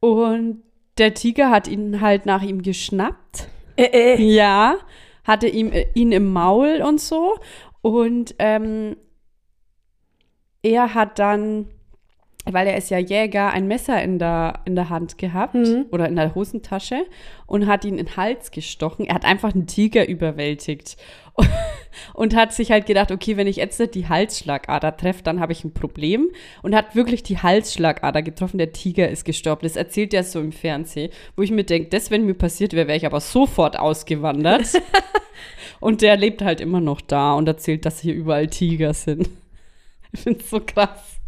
[0.00, 0.62] und
[0.98, 3.48] der Tiger hat ihn halt nach ihm geschnappt.
[3.76, 4.22] Äh, äh.
[4.22, 4.76] Ja,
[5.24, 7.38] hatte ihm, äh, ihn im Maul und so.
[7.80, 8.96] Und ähm,
[10.62, 11.68] er hat dann,
[12.44, 15.86] weil er ist ja Jäger, ein Messer in der, in der Hand gehabt Mhm.
[15.90, 17.06] oder in der Hosentasche
[17.46, 19.06] und hat ihn in den Hals gestochen.
[19.06, 20.96] Er hat einfach einen Tiger überwältigt
[22.14, 25.52] und hat sich halt gedacht, okay, wenn ich jetzt nicht die Halsschlagader treffe, dann habe
[25.52, 26.30] ich ein Problem.
[26.62, 28.58] Und hat wirklich die Halsschlagader getroffen.
[28.58, 29.62] Der Tiger ist gestorben.
[29.62, 32.88] Das erzählt er so im Fernsehen, wo ich mir denke, das, wenn mir passiert wäre,
[32.88, 34.66] wäre ich aber sofort ausgewandert.
[35.80, 39.28] und der lebt halt immer noch da und erzählt, dass hier überall Tiger sind.
[40.12, 41.18] Ich finde es so krass.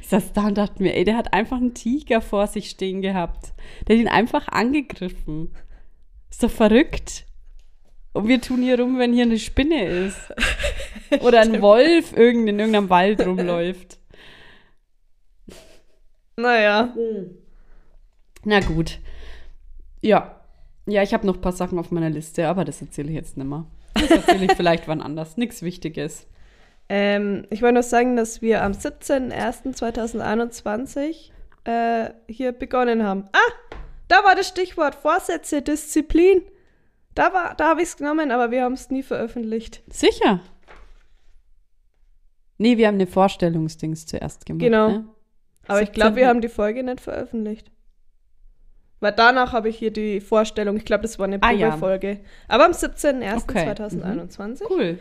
[0.00, 3.00] Ich saß da und dachte mir, ey, der hat einfach einen Tiger vor sich stehen
[3.00, 3.54] gehabt.
[3.86, 5.50] Der hat ihn einfach angegriffen.
[6.30, 7.24] Ist doch verrückt.
[8.12, 10.18] Und wir tun hier rum, wenn hier eine Spinne ist.
[11.20, 13.98] Oder ein Wolf irgend in irgendeinem Wald rumläuft.
[16.36, 16.94] Naja.
[18.44, 18.98] Na gut.
[20.00, 20.38] Ja.
[20.86, 23.36] Ja, ich habe noch ein paar Sachen auf meiner Liste, aber das erzähle ich jetzt
[23.36, 23.66] nicht mehr.
[23.94, 25.36] Das erzähle ich vielleicht wann anders.
[25.36, 26.26] Nichts Wichtiges.
[26.88, 31.30] Ähm, ich wollte noch sagen, dass wir am 17.01.2021
[31.64, 33.28] äh, hier begonnen haben.
[33.32, 33.52] Ah,
[34.08, 36.42] da war das Stichwort Vorsätze, Disziplin.
[37.14, 39.82] Da, war- da habe ich es genommen, aber wir haben es nie veröffentlicht.
[39.90, 40.40] Sicher.
[42.58, 44.60] Nee, wir haben eine Vorstellungsdings zuerst gemacht.
[44.62, 44.88] Genau.
[44.88, 45.04] Ne?
[45.66, 46.16] Aber ich glaube, 17.
[46.16, 47.70] wir haben die Folge nicht veröffentlicht.
[49.00, 51.70] Weil danach habe ich hier die Vorstellung, ich glaube, das war eine Ah, ja.
[51.70, 52.20] Probefolge.
[52.48, 52.86] Aber am Okay.
[52.86, 54.62] 17.01.2021.
[54.70, 54.98] Cool.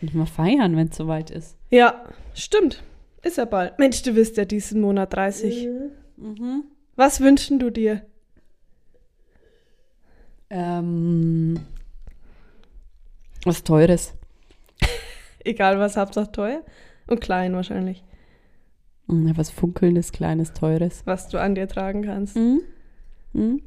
[0.00, 1.56] Nicht mal feiern, wenn es soweit ist.
[1.70, 2.82] Ja, stimmt.
[3.22, 3.78] Ist ja bald.
[3.78, 5.68] Mensch, du wirst ja diesen Monat 30.
[6.16, 6.64] Mhm.
[6.94, 8.02] Was wünschen du dir?
[10.50, 11.60] Ähm,
[13.44, 14.14] was Teures.
[15.44, 16.62] Egal was, Hauptsache teuer.
[17.06, 18.02] Und klein wahrscheinlich.
[19.06, 21.02] Mhm, Was Funkelndes, Kleines, Teures.
[21.04, 22.36] Was du an dir tragen kannst.
[22.36, 22.60] Mhm.
[23.32, 23.62] Mhm.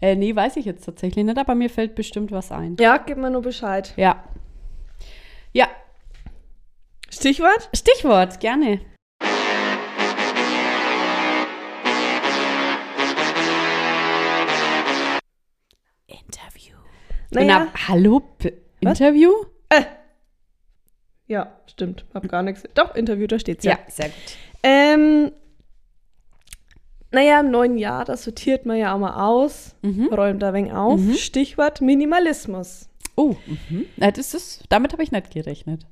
[0.00, 2.76] Äh, nee, weiß ich jetzt tatsächlich nicht, aber mir fällt bestimmt was ein.
[2.78, 3.92] Ja, gib mir nur Bescheid.
[3.96, 4.24] Ja.
[5.52, 5.66] Ja,
[7.10, 7.68] Stichwort?
[7.74, 8.80] Stichwort, gerne.
[17.32, 17.46] Naja.
[17.72, 18.22] Na, hallo?
[18.80, 19.30] Interview?
[19.68, 19.82] Äh.
[21.26, 22.04] Ja, stimmt.
[22.12, 22.64] Hab gar nichts.
[22.74, 23.78] Doch, Interview, da steht's ja.
[23.88, 24.14] sehr gut.
[24.62, 25.30] Ähm,
[27.12, 30.06] naja, im neuen Jahr, das sortiert man ja auch mal aus, Mhm.
[30.12, 31.00] räumt da wenig auf.
[31.00, 31.14] Mhm.
[31.14, 32.88] Stichwort Minimalismus.
[33.16, 33.86] Oh, mhm.
[33.96, 35.82] Das ist, damit habe ich nicht gerechnet.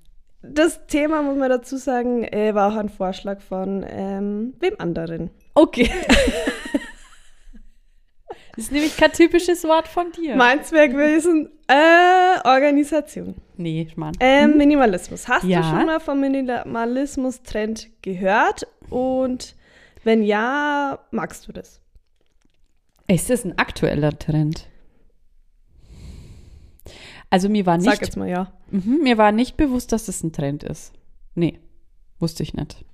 [0.43, 5.31] Das Thema, muss man dazu sagen, äh, war auch ein Vorschlag von ähm, wem anderen.
[5.55, 5.91] Okay.
[8.57, 10.37] das ist nämlich kein typisches Wort von dir.
[10.37, 13.35] Meins wäre gewesen, äh, Organisation.
[13.57, 14.15] nee, Mann.
[14.21, 15.29] Ähm, Minimalismus.
[15.29, 15.61] Hast Ja.
[15.61, 18.67] du schon mal vom Minimalismus-Trend gehört?
[18.91, 19.55] Und
[20.05, 21.81] wenn ja, magst du das?
[23.07, 24.67] Ist das ein aktueller Trend?
[27.31, 28.53] Also mir war Sag nicht jetzt mal ja.
[28.71, 30.93] Mhm, mir war nicht bewusst, dass das ein Trend ist.
[31.35, 31.59] Nee,
[32.19, 32.85] wusste ich nicht.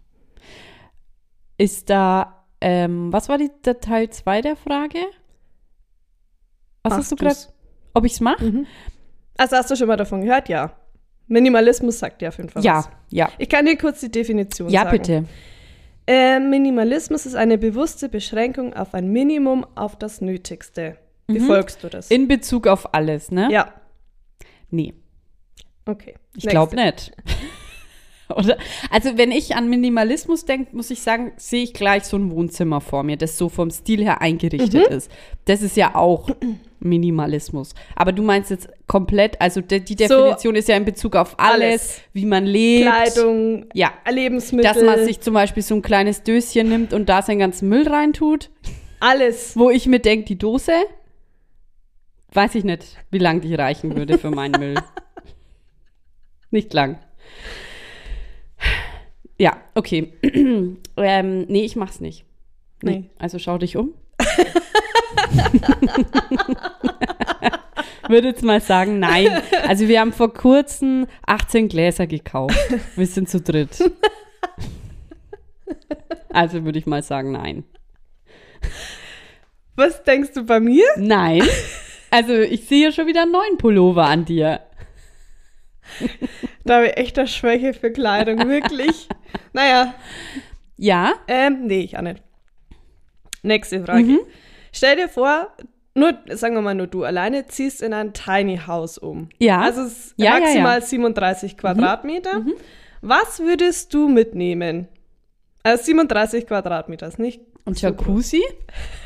[1.56, 4.98] Ist da, ähm, was war die, der Teil 2 der Frage?
[6.84, 7.36] Was hast du gerade,
[7.94, 8.44] ob ich es mache?
[8.44, 8.66] Mhm.
[9.36, 10.48] Also hast du schon mal davon gehört?
[10.48, 10.72] Ja.
[11.26, 12.88] Minimalismus sagt ja auf jeden Fall Ja, was.
[13.10, 13.30] ja.
[13.38, 14.98] Ich kann dir kurz die Definition Ja, sagen.
[14.98, 15.24] bitte.
[16.06, 20.98] Äh, Minimalismus ist eine bewusste Beschränkung auf ein Minimum, auf das Nötigste.
[21.26, 21.46] Wie Mhm.
[21.46, 22.10] folgst du das?
[22.10, 23.48] In Bezug auf alles, ne?
[23.50, 23.72] ja,
[24.70, 24.92] Nee,
[25.86, 26.14] okay.
[26.36, 27.12] ich glaube nicht.
[28.34, 28.56] Oder?
[28.90, 32.80] Also, wenn ich an Minimalismus denke, muss ich sagen, sehe ich gleich so ein Wohnzimmer
[32.80, 34.96] vor mir, das so vom Stil her eingerichtet Mhm.
[34.96, 35.10] ist.
[35.44, 36.28] Das ist ja auch
[36.84, 37.74] Minimalismus.
[37.96, 41.38] Aber du meinst jetzt komplett, also de, die So Definition ist ja in Bezug auf
[41.38, 42.00] alles, alles.
[42.12, 42.86] wie man lebt.
[42.86, 43.92] Kleidung, Ja.
[44.10, 47.68] Lebensmittel, Dass man sich zum Beispiel so ein kleines Döschen nimmt und da seinen ganzen
[47.68, 48.50] Müll reintut.
[49.00, 49.56] alles.
[49.56, 50.72] Wo ich mir denke, die Dose,
[52.32, 54.74] weiß ich nicht, wie lang die reichen würde für meinen Müll.
[56.50, 56.98] Nicht lang.
[59.38, 60.12] Ja, okay.
[60.96, 62.24] ähm, nee, ich mach's nicht.
[62.82, 62.90] Nee.
[62.90, 63.10] Nee.
[63.18, 63.92] Also schau dich um.
[68.08, 69.40] Würde jetzt mal sagen, nein.
[69.66, 72.56] Also wir haben vor kurzem 18 Gläser gekauft.
[72.96, 73.90] Wir sind zu dritt.
[76.30, 77.64] Also würde ich mal sagen, nein.
[79.76, 80.84] Was denkst du bei mir?
[80.96, 81.42] Nein.
[82.10, 84.60] Also ich sehe schon wieder einen neuen Pullover an dir.
[86.64, 89.08] Da habe ich echt eine Schwäche für Kleidung, wirklich.
[89.52, 89.94] naja,
[90.76, 91.14] Ja?
[91.28, 92.22] ähm, nee, ich auch nicht.
[93.44, 94.02] Nächste Frage.
[94.04, 94.20] Mhm.
[94.72, 95.48] Stell dir vor,
[95.94, 99.28] nur, sagen wir mal, nur du alleine ziehst in ein Tiny House um.
[99.38, 99.60] Ja.
[99.60, 99.82] Also
[100.16, 100.84] Ja, ja, maximal ja.
[100.84, 102.44] 37 Quadratmeter.
[103.00, 104.88] Was würdest du mitnehmen?
[105.62, 107.40] Also 37 Quadratmeter ist nicht.
[107.64, 107.86] Und so.
[107.86, 108.42] Jacuzzi?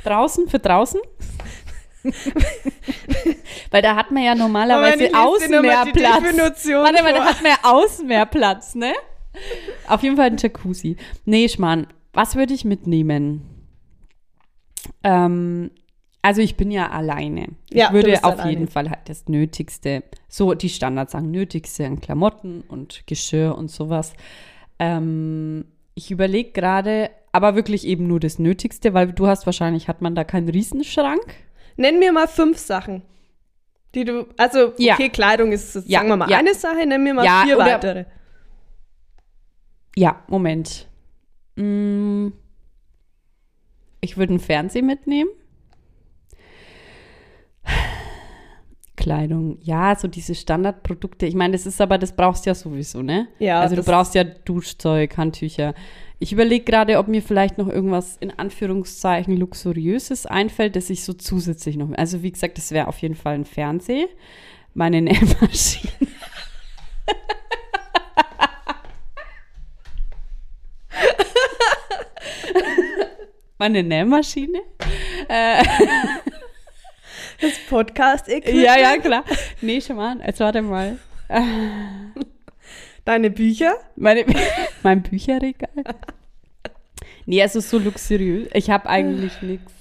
[0.05, 1.01] Draußen, für draußen?
[3.70, 6.22] Weil da hat man ja normalerweise außen mehr Platz.
[6.22, 8.94] Warte mal, da hat man ja außen mehr Platz, ne?
[9.87, 10.96] Auf jeden Fall ein Jacuzzi.
[11.24, 11.87] Nee, Schmarrn.
[12.12, 13.57] Was würde ich mitnehmen?
[15.02, 15.70] Ähm,
[16.22, 17.48] also ich bin ja alleine.
[17.72, 18.50] Ja, ich würde auf alleine.
[18.50, 23.70] jeden Fall halt das Nötigste, so die Standards sagen, Nötigste an Klamotten und Geschirr und
[23.70, 24.12] sowas.
[24.78, 30.02] Ähm, ich überlege gerade, aber wirklich eben nur das Nötigste, weil du hast wahrscheinlich, hat
[30.02, 31.34] man da keinen Riesenschrank?
[31.76, 33.02] Nenn mir mal fünf Sachen,
[33.94, 34.26] die du.
[34.37, 34.94] Also, Ja.
[34.94, 36.38] okay, Kleidung ist, Ja, sagen wir mal, ja.
[36.38, 38.04] eine Sache, nenn mir mal Ja, vier weitere.
[39.96, 40.88] Ja, Moment.
[41.56, 42.28] Mm,
[44.00, 45.30] Ich würde einen Fernseher mitnehmen.
[48.96, 51.26] Kleidung, ja, so diese Standardprodukte.
[51.26, 53.28] Ich meine, das ist aber, das brauchst du ja sowieso, ne?
[53.38, 55.74] Ja, Also du brauchst ja Duschzeug, Handtücher.
[56.18, 61.12] Ich überlege gerade, ob mir vielleicht noch irgendwas in Anführungszeichen luxuriöses einfällt, das ich so
[61.12, 61.90] zusätzlich noch.
[61.96, 64.08] Also wie gesagt, das wäre auf jeden Fall ein Fernseher,
[64.74, 65.92] meine Nähmaschine.
[73.58, 74.60] Meine Nähmaschine.
[77.40, 79.24] Das podcast Ja, ja, klar.
[79.60, 80.20] Nee, schon mal.
[80.24, 80.98] Jetzt warte mal.
[83.04, 83.74] Deine Bücher?
[83.96, 84.24] Meine,
[84.82, 85.84] mein Bücherregal.
[87.26, 88.48] Nee, also so luxuriös.
[88.54, 89.72] Ich habe eigentlich nichts.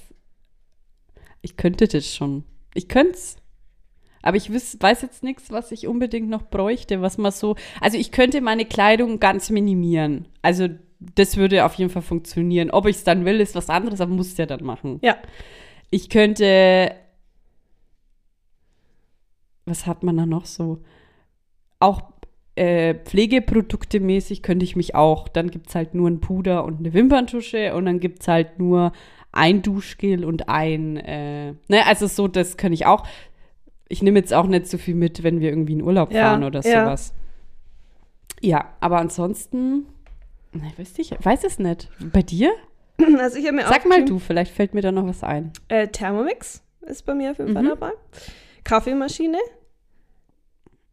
[1.40, 2.44] Ich könnte das schon.
[2.74, 3.36] Ich könnte es.
[4.22, 7.56] Aber ich wiss, weiß jetzt nichts, was ich unbedingt noch bräuchte, was man so.
[7.80, 10.28] Also ich könnte meine Kleidung ganz minimieren.
[10.42, 10.68] Also
[11.00, 12.70] das würde auf jeden Fall funktionieren.
[12.70, 14.98] Ob ich es dann will, ist was anderes, aber muss ja dann machen.
[15.02, 15.16] Ja.
[15.90, 16.92] Ich könnte.
[19.64, 20.82] Was hat man da noch so?
[21.78, 22.02] Auch
[22.56, 25.28] äh, Pflegeprodukte mäßig könnte ich mich auch.
[25.28, 28.58] Dann gibt es halt nur ein Puder und eine Wimperntusche und dann gibt es halt
[28.58, 28.92] nur
[29.30, 30.96] ein Duschgel und ein.
[30.96, 33.06] Äh, ne, also so, das kann ich auch.
[33.88, 36.44] Ich nehme jetzt auch nicht so viel mit, wenn wir irgendwie in Urlaub Ja, fahren
[36.44, 36.84] oder ja.
[36.84, 37.14] sowas.
[38.40, 39.86] Ja, aber ansonsten.
[40.52, 41.88] Ne, weiß ich, weiß es nicht.
[42.12, 42.52] Bei dir?
[43.20, 45.52] Also ich mir Sag mal du, vielleicht fällt mir da noch was ein.
[45.68, 47.68] Äh, Thermomix ist bei mir auf jeden Fall Mhm.
[47.68, 47.92] dabei.
[48.64, 49.38] Kaffeemaschine.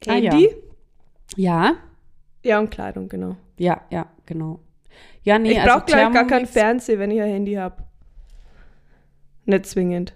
[0.08, 0.32] Ah, ja.
[0.32, 0.50] Handy.
[1.36, 1.76] Ja,
[2.44, 2.60] ja.
[2.60, 3.38] und Kleidung, genau.
[3.58, 4.60] ja, ja, genau.
[5.24, 7.84] Ja, nee, ich also brauche gleich gar keinen Thermomix- Fernseher, wenn ich ein Handy habe.
[9.46, 10.14] Nicht zwingend.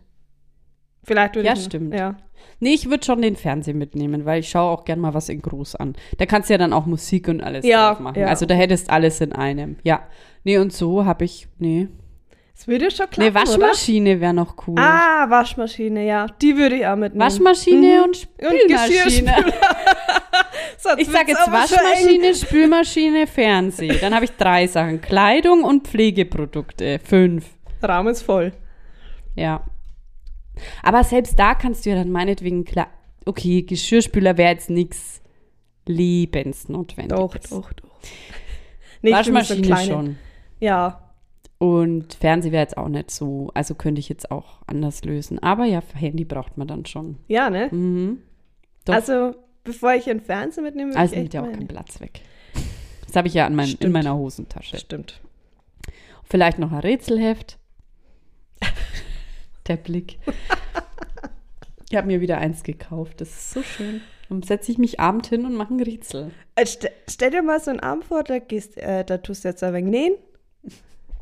[1.04, 1.64] Vielleicht würde Ja, ich.
[1.64, 1.94] stimmt.
[1.96, 2.18] Ja.
[2.60, 5.42] Nee, ich würde schon den Fernseher mitnehmen, weil ich schaue auch gern mal was in
[5.42, 5.96] groß an.
[6.18, 8.20] Da kannst du ja dann auch Musik und alles Ja, drauf machen.
[8.20, 8.28] ja.
[8.28, 9.78] Also da hättest alles in einem.
[9.84, 10.04] Ja.
[10.44, 11.88] Nee, und so habe ich, nee.
[12.56, 14.76] Das würde schon klappen, Nee, Waschmaschine wäre noch cool.
[14.78, 16.26] Ah, Waschmaschine, ja.
[16.42, 17.22] Die würde ich auch mitnehmen.
[17.26, 18.04] Waschmaschine Mhm.
[18.04, 19.36] und Spülmaschine.
[20.78, 21.52] Sonst ich sage jetzt.
[21.52, 23.96] Waschmaschine, Spülmaschine, Fernseher.
[23.96, 25.00] Dann habe ich drei Sachen.
[25.02, 27.00] Kleidung und Pflegeprodukte.
[27.04, 27.46] Fünf.
[27.82, 28.52] Raum ist voll.
[29.36, 29.64] Ja.
[30.84, 32.88] Aber selbst da kannst du ja dann meinetwegen klar.
[33.26, 35.22] Okay, Geschirrspüler wäre jetzt nichts
[35.86, 37.18] lebensnotwendiges.
[37.18, 37.90] Doch, doch, doch.
[39.02, 39.92] Nee, so Waschmaschine kleine.
[39.92, 40.18] schon.
[40.60, 41.14] Ja.
[41.58, 43.52] Und Fernseher wäre jetzt auch nicht so.
[43.54, 45.40] Also könnte ich jetzt auch anders lösen.
[45.40, 47.18] Aber ja, Handy braucht man dann schon.
[47.28, 47.68] Ja, ne?
[47.72, 48.20] Mhm.
[48.86, 48.94] Doch.
[48.94, 52.22] Also, bevor ich einen Fernseher mitnehme, Also ich nimmt ja auch keinen Platz weg.
[53.06, 54.78] Das habe ich ja an meinem, in meiner Hosentasche.
[54.78, 55.20] Stimmt.
[56.24, 57.58] Vielleicht noch ein Rätselheft.
[59.70, 60.20] Der Blick.
[61.90, 63.22] Ich habe mir wieder eins gekauft.
[63.22, 64.02] Das ist so schön.
[64.28, 66.32] Dann setze ich mich abend hin und mache ein Rätsel.
[66.56, 69.48] Äh, St stell dir mal so einen Arm vor, da, gehst, äh, da tust du
[69.48, 70.14] jetzt ein wenig nähen.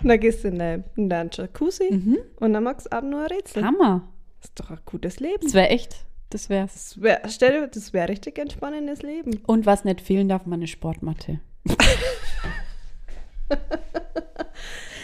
[0.01, 2.17] Und dann gehst du in, dein- in deinen Jacuzzi Mhm.
[2.39, 3.63] und dann machst du abends nur ein Rätsel.
[3.63, 4.07] Hammer.
[4.41, 5.39] Das ist doch ein gutes Leben.
[5.43, 6.05] Das wäre echt.
[6.29, 6.73] Das wär's.
[6.73, 9.39] Das wär, stell dir, das wäre richtig entspannendes Leben.
[9.47, 11.39] Und was nicht fehlen darf, meine Sportmatte.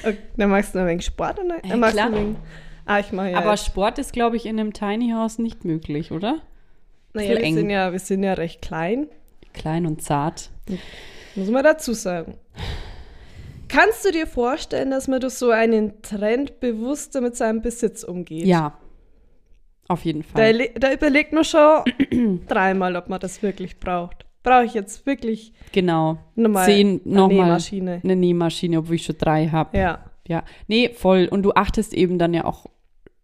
[0.05, 2.13] Und dann machst du noch ein wenig Sport und dann, Ja, dann machst du ein
[2.13, 2.35] wenig,
[2.85, 3.37] Ah, ich mache ja.
[3.37, 6.41] Aber jetzt- Sport ist, glaube ich, in einem Tiny House nicht möglich, oder?
[7.13, 9.07] naja, wir sind ja, wir sind ja recht klein,
[9.53, 10.49] Klein und zart.
[11.35, 12.37] muss man dazu sagen.
[13.67, 18.45] Kannst du dir vorstellen, dass man durch so einen Trend bewusster mit seinem Besitz umgeht?
[18.45, 18.77] Ja.
[19.87, 20.41] Auf jeden Da, Fall.
[20.49, 21.83] ele- da überlegt man schon
[22.47, 24.25] dreimal, ob man das wirklich braucht.
[24.43, 26.17] Brauche ich jetzt wirklich Genau.
[26.35, 28.01] nochmal Zehn, eine nochmal Nähmaschine?
[28.03, 29.77] eine Nähmaschine, obwohl ich schon drei habe.
[29.77, 30.43] Ja, Ja.
[30.67, 31.27] Nee, voll.
[31.29, 32.65] Und du achtest eben dann ja auch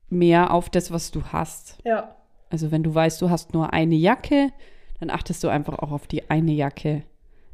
[0.10, 1.78] mehr auf das, was du hast.
[1.86, 2.16] ja.
[2.52, 4.50] Also wenn du weißt, du hast nur eine Jacke,
[5.00, 7.04] dann achtest du einfach auch auf die eine Jacke.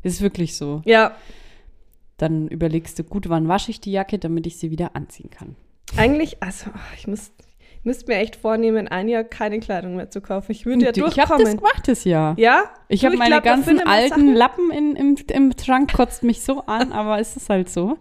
[0.03, 0.81] Das ist wirklich so.
[0.85, 1.11] Ja,
[2.17, 5.57] Dann überlegst du, gut, wann wasche ich die Jacke, damit ich sie wieder anziehen kann.
[5.97, 7.33] eigentlich, also ich muss,
[7.83, 10.53] müsste mir echt vornehmen, ein Jahr keine Kleidung mehr zu kaufen.
[10.53, 11.57] Ich würde ja Du, ich habe das durchkommen.
[11.57, 12.39] gemacht das Jahr.
[12.39, 12.63] Ja?
[12.87, 14.33] Ich habe meine glaub, ganzen alten Sachen.
[14.33, 17.97] Lappen in, im, im Schrank, kotzt mich so an, aber es ist halt so.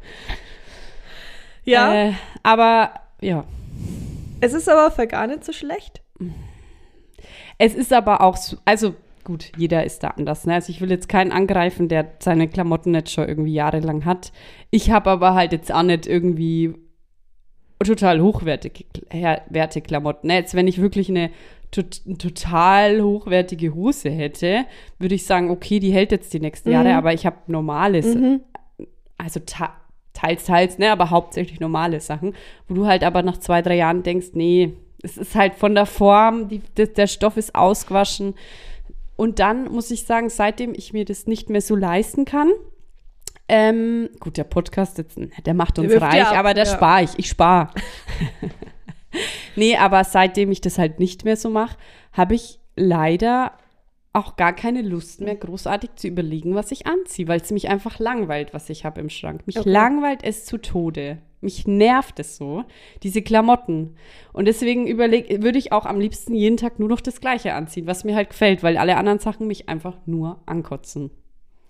[1.65, 3.45] Ja, Äh, aber ja,
[4.41, 6.03] es ist aber für gar nicht so schlecht.
[7.59, 10.45] es ist aber auch so, also gut, jeder ist da anders.
[10.47, 10.55] Ne?
[10.55, 14.33] Also ich will jetzt keinen angreifen, der seine Klamotten nicht schon irgendwie jahrelang hat.
[14.71, 16.75] Ich habe aber halt jetzt auch nicht irgendwie
[17.83, 18.85] total hochwertige
[19.83, 20.27] Klamotten.
[20.27, 20.35] Ne?
[20.37, 21.31] Jetzt, wenn ich wirklich eine
[21.71, 24.65] tot, total hochwertige Hose hätte,
[24.99, 28.41] würde ich sagen, okay, die hält jetzt die nächsten Jahre, aber ich habe normales, Mhm.
[29.19, 29.75] also ta
[30.25, 32.35] teils, teils, ne, aber hauptsächlich normale Sachen,
[32.69, 35.87] wo du halt aber nach zwei, drei Jahren denkst, nee, es ist halt von der
[35.87, 38.35] Form, die, der, der Stoff ist ausgewaschen.
[39.17, 42.51] Und dann muss ich sagen, seitdem ich mir das nicht mehr so leisten kann,
[43.47, 46.67] ähm, gut, der Podcast jetzt, ne, der macht uns Der reich, ab, aber da ja.
[46.67, 47.69] spare ich, ich spare.
[49.57, 51.77] nee, aber seitdem ich das halt nicht mehr so mache,
[52.13, 53.53] habe ich leider
[54.15, 57.99] auch gar keine Lust mehr, großartig zu überlegen, was ich anziehe, weil es mich einfach
[57.99, 59.47] langweilt, was ich habe im Schrank.
[59.47, 59.69] Mich Okay.
[59.69, 61.19] langweilt es zu Tode.
[61.41, 62.65] Mich nervt es so,
[63.03, 63.97] diese Klamotten.
[64.33, 67.87] Und deswegen überleg, würde ich auch am liebsten jeden Tag nur noch das Gleiche anziehen,
[67.87, 71.11] was mir halt gefällt, weil alle anderen Sachen mich einfach nur ankotzen.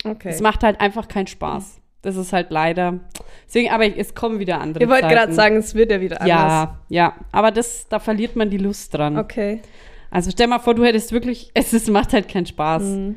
[0.04, 0.28] Okay.
[0.28, 1.80] Es macht halt einfach keinen Spaß.
[2.02, 3.00] Das ist halt leider.
[3.46, 6.28] Deswegen, aber es kommen wieder andere Ihr wollt gerade sagen, es wird ja wieder anders.
[6.28, 7.14] Ja, ja.
[7.32, 9.16] Aber das, da verliert man die Lust dran.
[9.16, 9.62] Okay.
[10.10, 12.82] Also stell mal vor, du hättest wirklich, es ist, macht halt keinen Spaß.
[12.82, 13.16] Mhm.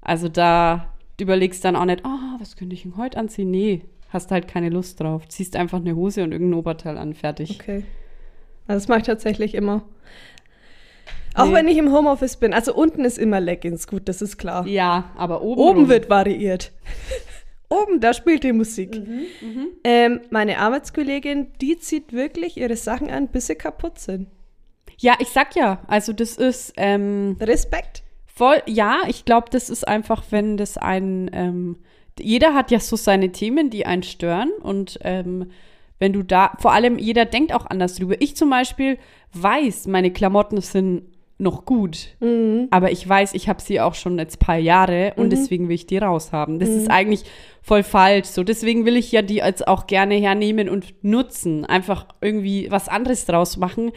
[0.00, 3.50] Also da du überlegst dann auch nicht, ah, was könnte ich denn heute anziehen?
[3.50, 5.28] Nee, hast halt keine Lust drauf.
[5.28, 7.58] Ziehst einfach eine Hose und irgendein Oberteil an, fertig.
[7.60, 7.84] Okay.
[8.66, 9.82] Also das mache ich tatsächlich immer.
[11.34, 11.54] Auch Nee.
[11.54, 12.52] wenn ich im Homeoffice bin.
[12.52, 14.66] Also unten ist immer Leggings, gut, das ist klar.
[14.66, 15.60] Ja, aber oben.
[15.60, 15.88] Oben rum.
[15.88, 16.72] wird variiert.
[17.68, 18.96] Oben, da spielt die Musik.
[18.98, 24.26] Mhm, Ähm, meine Arbeitskollegin, die zieht wirklich ihre Sachen an, bis sie kaputt sind.
[25.02, 28.04] Ja, ich sag ja, also das ist ähm, Respekt.
[28.24, 31.76] voll, ja, ich glaube, das ist einfach, wenn das ein, ähm,
[32.20, 35.50] jeder hat ja so seine Themen, die einen stören und ähm,
[35.98, 38.14] wenn du da, vor allem jeder denkt auch anders drüber.
[38.20, 38.96] Ich zum Beispiel
[39.34, 41.02] weiß, meine Klamotten sind
[41.38, 42.08] noch gut,
[42.70, 45.86] aber ich weiß, ich habe sie auch schon jetzt paar Jahre und deswegen will ich
[45.86, 46.60] die raushaben.
[46.60, 47.24] Das ist eigentlich
[47.62, 48.28] voll falsch.
[48.28, 52.88] So, deswegen will ich ja die jetzt auch gerne hernehmen und nutzen, einfach irgendwie was
[52.88, 53.90] anderes draus machen,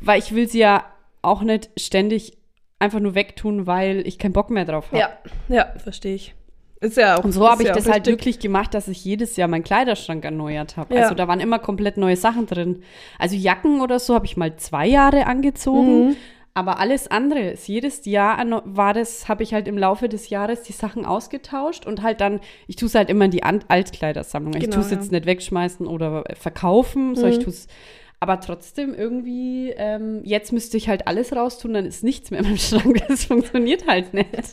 [0.00, 0.84] weil ich will sie ja
[1.22, 2.36] auch nicht ständig
[2.78, 4.98] einfach nur wegtun, weil ich keinen Bock mehr drauf habe.
[4.98, 6.34] Ja, ja, verstehe ich.
[6.80, 7.24] Ist ja auch.
[7.24, 10.24] Und so habe ich ja das halt wirklich gemacht, dass ich jedes Jahr meinen Kleiderschrank
[10.24, 10.94] erneuert habe.
[10.94, 11.02] Ja.
[11.04, 12.82] Also da waren immer komplett neue Sachen drin.
[13.18, 16.08] Also Jacken oder so habe ich mal zwei Jahre angezogen.
[16.08, 16.16] Mhm.
[16.52, 20.62] Aber alles andere, ist jedes Jahr war das, habe ich halt im Laufe des Jahres
[20.62, 24.54] die Sachen ausgetauscht und halt dann, ich tue es halt immer in die Altkleidersammlung.
[24.54, 24.96] ich Genau, tue es ja.
[24.96, 25.02] Mhm.
[25.02, 27.68] jetzt nicht wegschmeißen oder verkaufen, so ich tue es.
[28.28, 32.46] Aber trotzdem irgendwie, ähm, jetzt müsste ich halt alles raustun, dann ist nichts mehr in
[32.46, 33.00] meinem Schrank.
[33.06, 34.52] Das funktioniert halt nicht.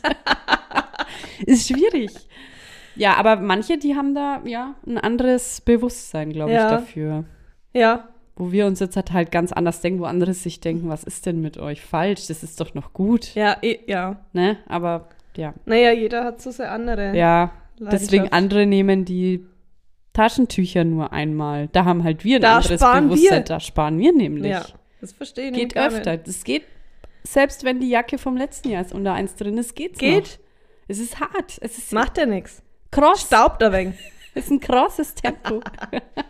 [1.46, 2.12] ist schwierig.
[2.94, 6.70] Ja, aber manche, die haben da ja ein anderes Bewusstsein, glaube ich, Ja.
[6.70, 7.24] dafür.
[7.72, 11.02] Ja, Wo wir uns jetzt halt, halt ganz anders denken, wo andere sich denken, was
[11.02, 12.28] ist denn mit euch falsch?
[12.28, 13.34] Das ist doch noch gut.
[13.34, 14.20] ja, eh, ja.
[14.32, 14.58] Ne?
[14.68, 15.54] Aber ja.
[15.66, 17.16] Naja, jeder hat so seine andere.
[17.16, 17.50] Ja.
[17.80, 19.44] Deswegen andere nehmen die
[20.14, 21.68] Taschentücher nur einmal.
[21.72, 23.10] Da haben halt wir ein Da anderes Bewusstsein.
[23.10, 23.40] wir.
[23.40, 24.50] Da sparen wir nämlich.
[24.50, 24.64] Ja,
[25.02, 26.16] das verstehe ich Geht öfter.
[26.16, 26.62] Das geht,
[27.24, 30.24] selbst wenn die Jacke vom letzten Jahr ist und da eins drin ist, geht's Geht,
[30.24, 30.38] noch.
[30.88, 31.58] Es ist hart.
[31.60, 32.62] Es ist macht ja nichts.
[32.90, 33.22] cross.
[33.22, 33.94] Staubt ein wenig.
[34.36, 35.60] Es ist ein krasses Tempo.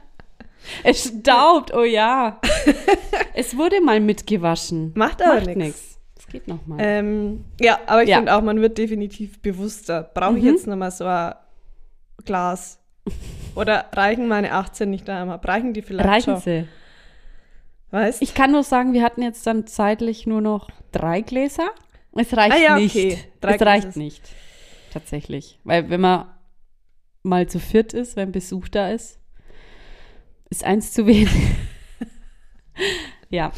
[0.85, 2.39] es staubt, oh ja.
[3.35, 4.93] es wurde mal mitgewaschen.
[4.95, 5.57] Macht aber Macht nix.
[5.59, 5.99] nichts.
[6.19, 6.77] Es geht noch mal.
[6.81, 8.17] Ähm, ja, aber ich Ja.
[8.17, 10.11] finde auch, man wird definitiv bewusster.
[10.15, 10.51] Brauche ich Mhm.
[10.51, 11.33] jetzt nochmal so ein
[12.27, 12.79] Glas?
[13.55, 15.39] Oder reichen meine 18 nicht einmal?
[15.39, 16.41] Reichen die vielleicht Reichen schon?
[16.41, 16.69] sie.
[17.91, 18.23] Weißt?
[18.23, 21.71] Ich kann nur sagen, wir hatten jetzt dann zeitlich nur noch drei Gläser.
[22.13, 22.97] Es reicht Ah ja, nicht.
[22.97, 23.19] okay.
[23.41, 23.99] Drei es reicht Gläser.
[24.01, 24.23] nicht.
[24.93, 25.59] Tatsächlich.
[25.65, 26.27] Weil wenn man
[27.23, 29.21] mal zu viert ist, wenn Besuch da ist,
[30.51, 31.31] ist eins zu wenig.
[33.31, 33.53] ja.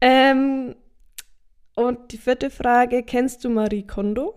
[0.00, 0.74] Ähm,
[1.74, 4.34] und die vierte Frage, kennst du Marie Kondo?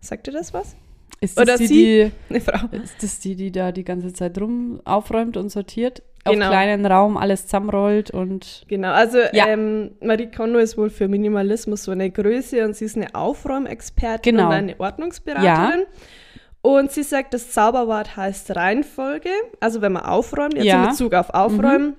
[0.00, 0.76] Sagt dir das was?
[1.20, 2.12] Ist das Oder die, sie?
[2.30, 2.36] die.
[2.36, 6.02] Ist das die, die da die ganze Zeit rum aufräumt und sortiert?
[6.24, 6.48] auf Genau.
[6.48, 9.46] kleinen Raum alles zusammenrollt und Genau, also Ja.
[9.46, 14.34] ähm, Marie Kondo ist wohl für Minimalismus so eine Größe und sie ist eine Aufräumexpertin
[14.36, 14.48] Genau.
[14.48, 15.84] und eine Ordnungsberaterin.
[16.62, 20.78] Und sie sagt, das Zauberwort heißt Reihenfolge, also wenn man aufräumt, jetzt Ja.
[20.78, 20.84] Mhm.
[20.84, 21.94] in Bezug auf Aufräumen.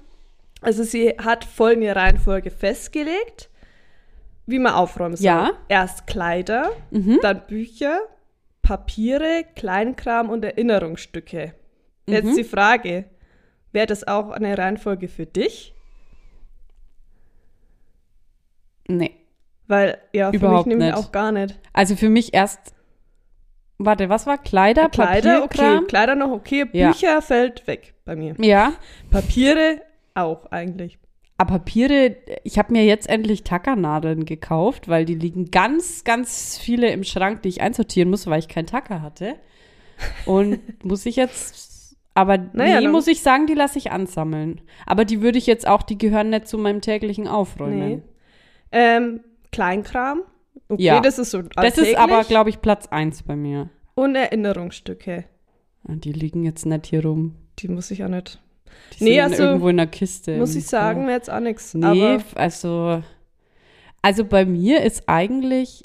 [0.62, 3.48] Also sie hat folgende Reihenfolge festgelegt,
[4.46, 5.26] wie man aufräumen soll.
[5.26, 5.52] Ja.
[5.70, 7.20] Erst Kleider, Mhm.
[7.22, 8.00] dann Bücher,
[8.68, 11.54] Papiere, Kleinkram und Erinnerungsstücke.
[12.06, 12.14] Mhm.
[12.14, 13.06] Jetzt die Frage,
[13.72, 15.74] wäre das auch eine Reihenfolge für dich?
[18.90, 19.12] nee.
[19.70, 20.98] Weil, ja, für Überhaupt mich nämlich nicht.
[21.06, 21.58] auch gar nicht.
[21.72, 22.74] Also für mich erst,
[23.78, 25.88] warte, was war Kleider, Kleider, okay, Papierkram?
[25.88, 26.92] Kleider noch okay, Ja.
[26.92, 28.36] Bücher fällt weg bei mir.
[28.38, 28.74] Ja,
[29.10, 29.82] Papiere
[30.14, 31.00] auch eigentlich.
[31.38, 36.90] Aber Papiere, ich habe mir jetzt endlich Tackernadeln gekauft, weil die liegen ganz, ganz viele
[36.90, 39.36] im Schrank, die ich einsortieren muss, weil ich keinen Tacker hatte.
[40.26, 44.62] Und muss ich jetzt, aber Naja, nee, muss ich sagen, die lasse ich ansammeln.
[44.88, 47.90] Aber die würde ich jetzt auch, die gehören nicht zu meinem täglichen Aufräumen.
[47.90, 48.02] Nee.
[48.72, 49.20] Ähm,
[49.52, 50.22] Kleinkram.
[50.70, 51.00] Okay, Ja.
[51.02, 53.70] das ist so Das ist aber, glaube ich, Platz eins bei mir.
[53.94, 55.26] Und Erinnerungsstücke.
[55.84, 57.36] Die liegen jetzt nicht hier rum.
[57.60, 58.42] Die muss ich auch nicht.
[59.00, 60.38] Die Nee, also, irgendwo in der Kiste.
[60.38, 61.74] Muss ich sagen, wäre jetzt auch nichts.
[61.74, 63.04] Nee, also,
[64.02, 65.84] also bei mir ist eigentlich,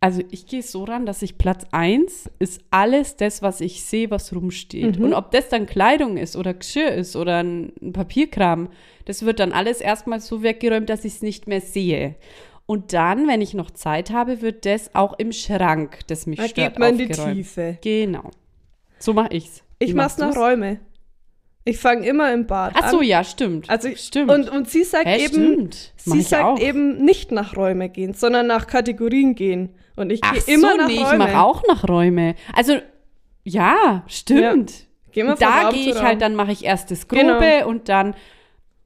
[0.00, 4.10] also ich gehe so ran, dass ich Platz 1 ist alles das, was ich sehe,
[4.10, 4.98] was rumsteht.
[4.98, 5.04] Mhm.
[5.06, 8.68] Und ob das dann Kleidung ist oder Geschirr ist oder ein, ein Papierkram,
[9.06, 12.16] das wird dann alles erstmal so weggeräumt, dass ich es nicht mehr sehe.
[12.66, 16.48] Und dann, wenn ich noch Zeit habe, wird das auch im Schrank, das mich da
[16.48, 17.36] stört, geht man in die aufgeräumt.
[17.36, 17.78] Tiefe.
[17.82, 18.30] Genau.
[18.98, 19.62] So mache ich's.
[19.78, 20.42] Ich Wie mach's machst nach?
[20.42, 20.80] Räume.
[21.66, 23.04] Ich fange immer im Bad Ach so, an.
[23.04, 23.70] ja, stimmt.
[23.70, 24.30] Also ich- stimmt.
[24.30, 25.92] Und, und sie sagt Hä, eben, stimmt.
[25.96, 26.58] Sie ich sagt auch.
[26.60, 29.70] eben nicht nach Räume gehen, sondern nach Kategorien gehen.
[29.96, 31.18] Und ich gehe immer so, nach nee, ich Räume.
[31.18, 32.34] mache auch nach Räume.
[32.54, 32.74] Also,
[33.44, 34.72] ja, stimmt.
[35.12, 37.68] Wir von da gehe ich halt, dann mache ich erst das Grobe Genau.
[37.68, 38.14] und dann,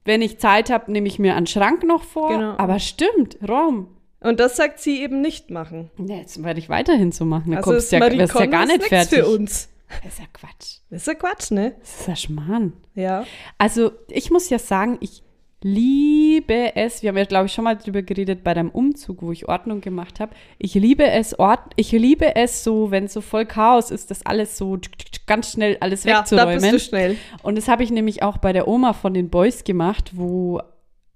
[0.04, 2.28] wenn ich Zeit habe, nehme ich mir einen Schrank noch vor.
[2.30, 2.54] Genau.
[2.58, 3.88] Aber stimmt, Raum.
[4.20, 5.90] Und das sagt sie eben nicht machen.
[5.96, 7.52] Nee, jetzt werde ich weiterhin so machen.
[7.52, 9.18] Da Also kommst ist ja, ja gar nicht fertig.
[9.20, 9.68] für uns.
[10.03, 10.78] Das ist ja Quatsch.
[10.91, 11.74] Das ist ja Quatsch, ne?
[11.80, 12.72] Das ist ja Schmarrn.
[12.95, 13.24] Ja.
[13.57, 15.22] Also, ich muss ja sagen, ich
[15.62, 19.32] liebe es, wir haben ja, glaube ich, schon mal drüber geredet bei deinem Umzug, wo
[19.32, 20.32] ich Ordnung gemacht habe.
[20.59, 24.57] Ich liebe es, Ort, ich liebe es so, wenn so voll Chaos ist, das alles
[24.57, 24.78] so
[25.26, 26.61] ganz schnell alles Ja, da wegzuräumen.
[26.61, 27.16] bist du schnell.
[27.43, 30.61] Und das habe ich nämlich auch bei der Oma von den Boys gemacht, wo,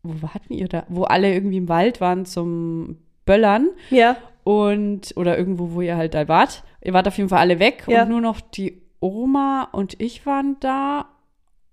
[0.02, 0.84] wo hatten ihr da?
[0.88, 4.16] Wo alle irgendwie im Wald waren zum Böllern Ja.
[4.44, 6.64] Und, oder irgendwo, wo ihr halt da wart.
[6.82, 8.02] Ihr wart auf jeden Fall alle weg Ja.
[8.02, 11.08] und nur noch die Oma und ich waren da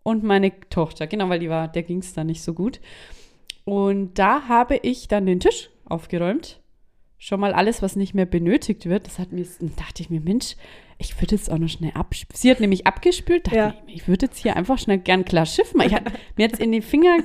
[0.03, 2.79] und meine Tochter, genau, weil die war, der ging es dann nicht so gut.
[3.65, 6.59] Und da habe ich dann den Tisch aufgeräumt.
[7.19, 9.05] Schon mal alles, was nicht mehr benötigt wird.
[9.05, 9.45] Das hat mir,
[9.75, 10.55] dachte ich mir, Mensch,
[10.97, 12.37] ich würde jetzt auch noch schnell abspülen.
[12.39, 13.73] Sie hat nämlich abgespült, dachte Ja.
[13.87, 15.87] ich, ich würde jetzt hier einfach schnell gern klar Schiff machen.
[15.89, 16.05] Ich hat
[16.37, 17.17] mir jetzt in den Finger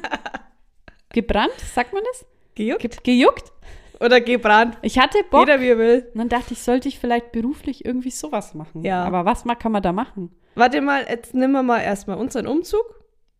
[1.11, 2.27] gebrannt, sagt man das?
[2.57, 2.83] Gejuckt.
[2.83, 3.53] Ge gejuckt.
[4.05, 4.77] Oder gebrannt.
[4.83, 5.41] Ich hatte Bock.
[5.47, 6.07] Jeder wie er will.
[6.15, 8.83] Und dann dachte ich, sollte ich vielleicht beruflich irgendwie sowas machen.
[8.83, 9.05] Ja.
[9.05, 10.31] Aber was kann man da machen?
[10.57, 12.83] Warte mal, jetzt nehmen wir mal erstmal unseren Umzug.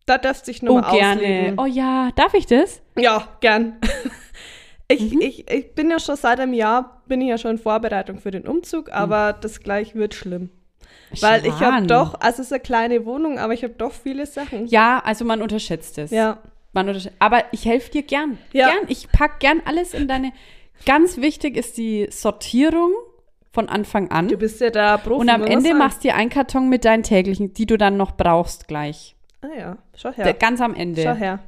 [0.05, 1.21] Da darfst du dich Oh, nochmal gerne.
[1.21, 1.59] ausleben.
[1.59, 2.81] Oh ja, darf ich das?
[2.97, 3.77] Ja, gern.
[4.87, 5.21] Ich, Mhm.
[5.21, 8.29] ich, ich bin ja schon seit einem Jahr, bin ich ja schon in Vorbereitung für
[8.29, 10.51] den Umzug, aber das gleich wird schlimm.
[11.21, 11.87] Weil ich habe Schwan.
[11.87, 14.67] doch, also es ist eine kleine Wohnung, aber ich habe doch viele Sachen.
[14.67, 16.11] Ja, also man unterschätzt es.
[16.11, 16.37] Ja.
[16.73, 18.37] Man untersch aber ich helfe dir gern.
[18.53, 18.67] Ja.
[18.69, 18.83] Gern.
[18.89, 20.33] Ich pack gern alles in deine.
[20.85, 22.91] Ganz wichtig ist die Sortierung
[23.51, 24.27] von Anfang an.
[24.27, 25.21] Du bist ja da Profi.
[25.21, 28.17] Und am Ende machst du dir einen Karton mit deinen täglichen, die du dann noch
[28.17, 29.15] brauchst gleich.
[29.41, 30.33] Ah ja, schau her.
[30.33, 31.03] Ganz am Ende.
[31.03, 31.39] Schau her.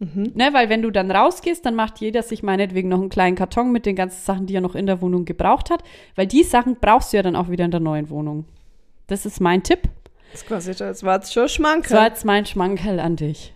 [0.00, 3.72] Ne, weil wenn du dann rausgehst, dann macht jeder sich meinetwegen noch einen kleinen Karton
[3.72, 5.82] mit den ganzen Sachen, die er noch in der Wohnung gebraucht hat.
[6.14, 8.44] Weil die Sachen brauchst du ja dann auch wieder in der neuen Wohnung.
[9.06, 9.80] Das ist mein Tipp.
[10.32, 11.96] Das, quasi, das war jetzt schon Schmankerl.
[11.96, 13.54] So als mein Schmankerl an dich.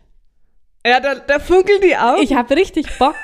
[0.89, 2.23] Ja, da, da funkeln die Augen.
[2.23, 3.17] Ich habe richtig Bock.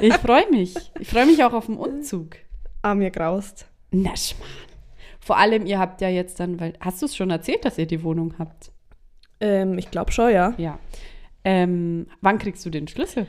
[0.00, 0.74] Ich freue mich.
[0.98, 2.36] Ich freue mich auch auf den Umzug.
[2.82, 3.66] Ah, mir graust.
[3.90, 4.50] Na, Schmarrn.
[5.20, 7.86] Vor allem, ihr habt ja jetzt dann, weil, hast du es schon erzählt, dass ihr
[7.86, 8.72] die Wohnung habt?
[9.40, 10.54] Ähm, ich glaube schon, ja.
[10.56, 10.78] Ja.
[11.44, 13.26] Ähm, wann kriegst du den Schlüssel?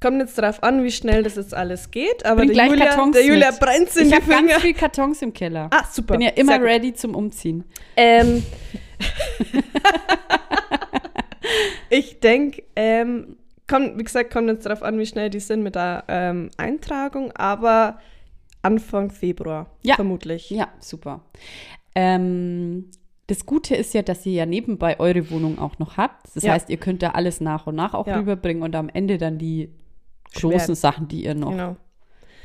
[0.00, 3.16] Kommt jetzt drauf an, wie schnell das jetzt alles geht, aber Bring der Julia, Kartons
[3.16, 4.60] der Julia brennt in Ich die habe ganz Finger.
[4.60, 5.68] viel Kartons im Keller.
[5.72, 6.14] Ah, super.
[6.14, 7.64] Bin ja immer ready zum Umziehen.
[7.96, 8.44] Ähm,
[11.90, 13.36] ich denke, ähm,
[13.66, 17.32] kommt, wie gesagt, kommt jetzt darauf an, wie schnell die sind mit der ähm, Eintragung,
[17.32, 17.98] aber
[18.62, 19.94] Anfang Februar Ja.
[19.94, 20.50] vermutlich.
[20.50, 21.20] Ja, super.
[21.94, 22.90] Ähm,
[23.26, 26.34] das Gute ist ja, dass ihr ja nebenbei eure Wohnung auch noch habt.
[26.34, 26.52] Das Ja.
[26.52, 28.16] heißt, ihr könnt da alles nach und nach auch Ja.
[28.18, 29.70] rüberbringen und am Ende dann die
[30.30, 30.50] Schwer.
[30.52, 31.50] großen Sachen, die ihr noch.
[31.50, 31.76] Genau.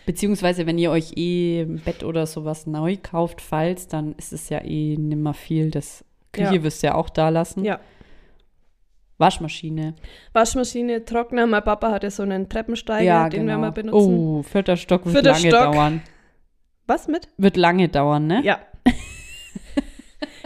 [0.06, 4.50] Beziehungsweise, wenn ihr euch eh ein Bett oder sowas neu kauft, falls, dann ist es
[4.50, 5.72] ja eh nimmer viel.
[5.72, 6.64] Das Küche Ja.
[6.64, 7.64] wirst du ja auch da lassen.
[7.64, 7.80] Ja.
[9.24, 9.96] Waschmaschine.
[10.34, 11.48] Waschmaschine, Trockner.
[11.48, 13.54] Mein Papa hatte so einen Treppensteiger, ja, den genau.
[13.54, 14.18] wir mal benutzen.
[14.18, 15.74] Oh, vierter Stock wird Vierter lange Stock.
[15.74, 16.02] dauern.
[16.88, 17.30] Was mit?
[17.38, 18.42] Wird lange dauern, ne?
[18.44, 18.60] Ja.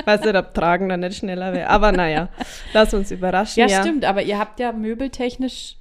[0.05, 1.69] Weiß nicht, ob tragen dann nicht schneller wäre.
[1.69, 2.29] Aber naja,
[2.73, 3.59] lass uns überraschen.
[3.59, 5.75] Ja, Ja, stimmt, aber ihr habt ja möbeltechnisch.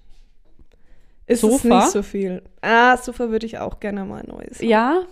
[1.27, 1.69] Ist es Sofa?
[1.81, 2.43] nicht so viel.
[2.63, 4.59] Ah, Sofa würde ich auch gerne mal neues.
[4.59, 4.69] haben.
[4.69, 5.03] Ja,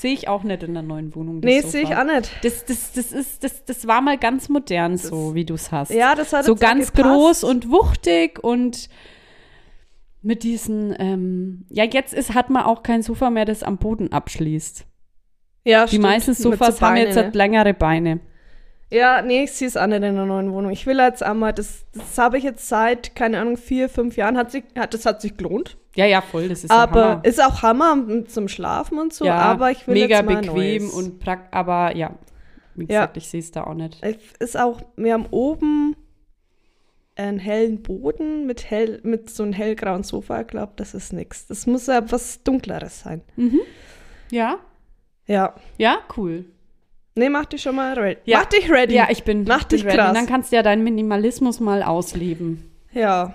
[0.00, 1.40] sehe ich auch nicht in der neuen Wohnung.
[1.40, 2.30] das Nee, sehe ich auch nicht.
[2.42, 5.90] Das, das, das, ist, das, das war mal ganz modern, so wie du es hast.
[5.90, 8.88] Ja, das hat so ganz groß und wuchtig und
[10.22, 14.12] mit diesen, ähm, ja, jetzt ist, hat man auch kein Sofa mehr, das am Boden
[14.12, 14.84] abschließt.
[15.64, 16.02] Ja, Die stimmt.
[16.04, 17.24] meisten Mit so Sofas haben Beine, jetzt ne?
[17.24, 18.20] halt längere Beine.
[18.90, 20.70] Ja, nee, ich sehe es auch nicht in der neuen Wohnung.
[20.70, 24.36] Ich will jetzt einmal, das, das habe ich jetzt seit, keine Ahnung, vier, fünf Jahren,
[24.38, 25.76] hat sich, hat, das hat sich gelohnt.
[25.94, 27.24] Ja, ja, voll, das ist aber ja Hammer.
[27.24, 30.84] ist auch Hammer zum Schlafen und so, ja, aber ich will mega jetzt mal bequem
[30.84, 30.94] Neues.
[30.94, 32.14] und prakt, aber ja,
[32.76, 32.86] wie Ja.
[33.00, 33.98] gesagt, ich sehe es da auch nicht.
[34.00, 35.94] Es ist auch, wir haben oben
[37.16, 40.40] einen hellen Boden mit, hell, mit so einem hellgrauen Sofa.
[40.42, 41.46] Ich glaube, das ist nichts.
[41.48, 43.22] Das muss ja was Dunkleres sein.
[44.30, 44.58] Ja,
[45.26, 45.54] Ja.
[45.78, 46.44] ja, cool.
[47.18, 48.20] Nee, mach dich schon mal ready.
[48.26, 48.38] Ja.
[48.38, 48.94] Mach dich ready.
[48.94, 49.96] Ja, ich bin, Mach bin dich ready.
[49.96, 50.08] krass.
[50.10, 52.70] Und dann kannst du ja deinen Minimalismus mal ausleben.
[52.92, 53.34] Ja.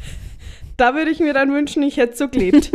[0.76, 2.70] da würde ich mir dann wünschen, ich hätte so gelebt.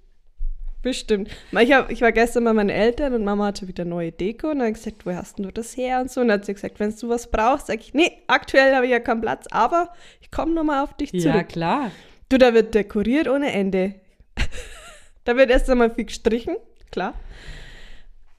[0.82, 1.30] Bestimmt.
[1.58, 4.58] Ich, hab, ich war gestern bei meinen Eltern und Mama hatte wieder neue Deko und
[4.58, 6.20] dann hat gesagt, wo hast denn du das her und so.
[6.20, 8.92] Und dann hat sie gesagt, wenn du was brauchst, sag ich, nee, aktuell habe ich
[8.92, 9.88] ja keinen Platz, aber
[10.20, 11.48] ich komme nochmal auf dich Ja, zurück.
[11.48, 11.90] klar.
[12.28, 13.94] Du, da wird dekoriert ohne Ende.
[15.24, 16.56] da wird erst einmal viel gestrichen,
[16.90, 17.14] klar.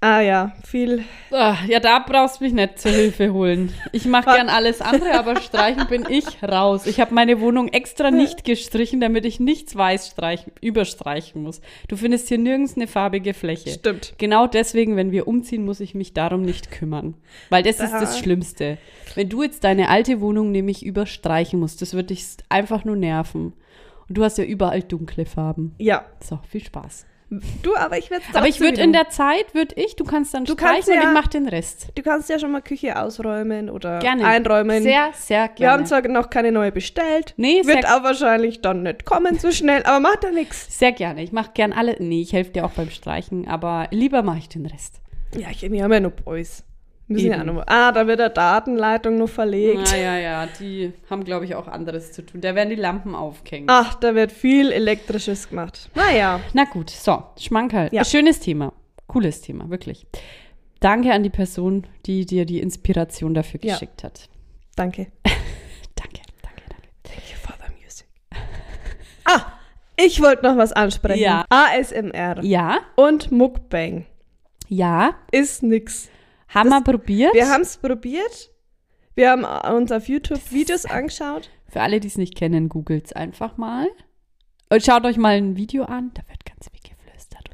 [0.08, 1.03] Ah ja, viel.
[1.32, 3.74] Ah, ja, da brauchst du mich nicht zur Hilfe holen.
[3.91, 6.86] Ich mache gern alles andere, aber streichen bin ich raus.
[6.86, 11.60] Ich habe meine Wohnung extra nicht gestrichen, damit ich nichts weiß streichen, überstreichen muss.
[11.88, 13.72] Du findest hier nirgends eine farbige Fläche.
[13.72, 14.14] Stimmt.
[14.20, 17.16] Genau deswegen, wenn wir umziehen, muss ich mich darum nicht kümmern.
[17.49, 18.78] Weil das ist das Da- Schlimmste.
[19.16, 23.53] Wenn du jetzt deine alte Wohnung nämlich überstreichen musst, das wird dich einfach nur nerven.
[24.08, 25.74] Und du hast ja überall dunkle Farben.
[25.80, 26.06] Ja.
[26.20, 27.08] So, viel Spaß.
[27.63, 30.45] Du, aber ich werde Aber ich würde in der Zeit, würde ich, du kannst dann
[30.45, 31.88] Du streichen kannst und ja- ich mache den Rest.
[31.95, 34.26] Du kannst ja schon mal Küche ausräumen oder Gerne.
[34.26, 34.84] einräumen.
[34.84, 35.59] Sehr, sehr gerne.
[35.59, 37.34] Wir haben zwar noch keine neue bestellt.
[37.38, 40.78] Nee, Wird auch wahrscheinlich dann nicht kommen so schnell, aber macht ja nichts.
[40.78, 41.23] Sehr gerne.
[41.23, 41.95] Ich mache gern alle.
[41.99, 45.01] Nee, ich helfe dir auch beim Streichen, aber lieber mache ich den Rest.
[45.36, 46.63] Ja, ich, wir haben ja noch Boys.
[47.08, 49.91] Müssen ja noch, ah, da wird der Datenleitung noch verlegt.
[49.91, 52.41] Naja, ja, die haben, glaube ich, auch anderes zu tun.
[52.41, 53.70] Da werden die Lampen aufgehängt.
[53.70, 55.89] Ach, da wird viel Elektrisches gemacht.
[55.93, 56.39] Naja.
[56.53, 57.89] Na gut, so, Schmankerl.
[57.91, 58.03] Ja.
[58.03, 58.74] Schönes Thema.
[59.06, 60.08] Cooles Thema, wirklich.
[60.80, 63.74] Danke an die Person, die dir die Inspiration dafür Ja.
[63.74, 64.28] geschickt hat.
[64.76, 65.08] Danke.
[65.95, 66.88] Danke, danke, danke.
[67.03, 68.08] Thank you for the music.
[69.26, 69.45] ah,
[69.95, 71.22] ich wollte noch was ansprechen.
[71.22, 71.45] Ja.
[71.49, 74.06] ASMR Ja, und Mukbang
[74.68, 75.14] ja.
[75.32, 76.10] ist nix.
[76.48, 77.34] Haben Das- wir probiert.
[77.34, 78.52] Wir haben es probiert.
[79.16, 81.50] Wir haben uns auf YouTube Videos angeschaut.
[81.70, 83.88] Für alle, die es nicht kennen, googelt's einfach mal.
[84.70, 87.50] Und schaut euch mal ein Video an, da wird ganz viel geflüstert.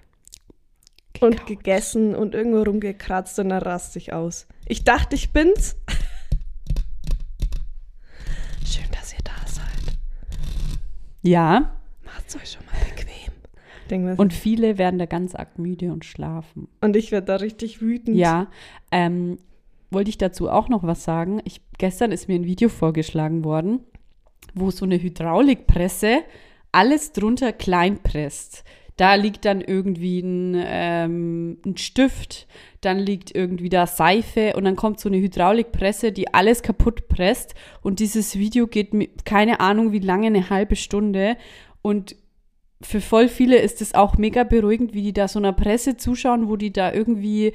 [1.22, 1.48] und Gekaut.
[1.48, 4.48] gegessen und irgendwo rumgekratzt und dann raste ich aus.
[4.68, 5.76] Ich dachte, ich bin's.
[8.66, 9.98] Schön, dass ihr da seid.
[11.22, 12.74] Ja, Macht's euch schon mal
[14.00, 16.68] mal, und, und viele werden da ganz arg müde und schlafen.
[16.82, 18.18] und ich werde da richtig wütend.
[18.18, 18.48] Ja,
[18.92, 19.38] ähm,
[19.92, 21.42] wollte ich dazu auch noch was sagen.
[21.44, 23.82] Ich, gestern ist mir ein Video vorgeschlagen worden,
[24.54, 26.24] wo so eine Hydraulikpresse
[26.72, 28.64] alles drunter klein presst.
[28.98, 32.48] Da liegt dann irgendwie ein, ähm, ein Stift,
[32.82, 37.56] dann liegt irgendwie da Seife und dann kommt so eine Hydraulikpresse, die alles kaputt presst.
[37.82, 41.36] Und dieses Video geht mit, keine Ahnung wie lange, eine halbe Stunde.
[41.82, 42.16] Und
[42.84, 46.50] für voll viele ist es auch mega beruhigend, wie die da so einer Presse zuschauen,
[46.50, 47.54] wo die da irgendwie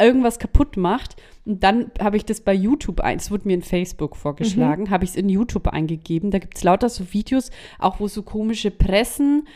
[0.00, 1.16] irgendwas kaputt macht.
[1.44, 5.04] Und dann habe ich das bei YouTube ein, es wurde mir in Facebook vorgeschlagen, habe
[5.04, 6.30] ich es in YouTube eingegeben.
[6.30, 9.46] Da gibt es lauter so Videos, auch wo so komische Pressen,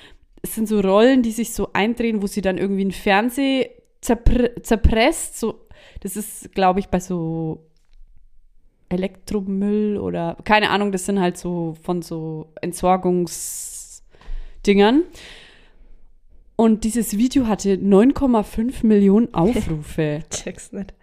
[0.43, 3.71] es sind so Rollen, die sich so eindrehen, wo sie dann irgendwie ein Fernseh
[4.01, 5.39] zerpr zerpresst.
[5.41, 5.67] So,
[6.01, 7.65] das ist, glaube ich, bei so
[8.89, 12.53] Elektromüll oder keine Ahnung, das sind halt so von so
[14.67, 15.03] Entsorgungsdingern.
[16.57, 20.21] Und dieses Video hatte 9,5 Millionen Aufrufe.
[20.31, 20.95] Check's nicht.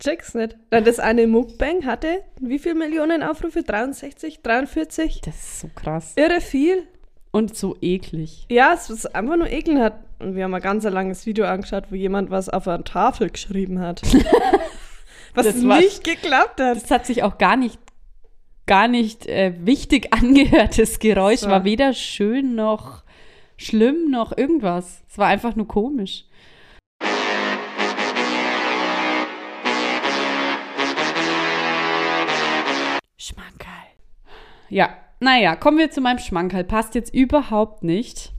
[0.00, 0.56] Check's nicht.
[0.70, 3.62] Das eine Mukbang hatte wie viele Millionen Aufrufe?
[3.62, 5.20] 63, 43?
[5.22, 6.12] Das ist so krass.
[6.16, 6.82] Irre viel.
[7.30, 8.46] Und so eklig.
[8.50, 9.96] Ja, es ist einfach nur ekelhaft.
[10.20, 13.80] Und wir haben ein ganz langes Video angeschaut, wo jemand was auf einer Tafel geschrieben
[13.80, 14.02] hat.
[15.34, 16.76] was Das war- nicht geklappt hat.
[16.76, 17.78] Das hat sich auch gar nicht,
[18.66, 20.78] gar nicht äh, wichtig angehört.
[20.78, 21.50] Das Geräusch So.
[21.50, 23.04] war weder schön noch
[23.56, 25.02] schlimm noch irgendwas.
[25.08, 26.24] Es war einfach nur komisch.
[33.16, 33.70] Schmankerl.
[34.68, 36.64] Ja, naja, kommen wir zu meinem Schmankerl.
[36.64, 38.32] Passt jetzt überhaupt nicht.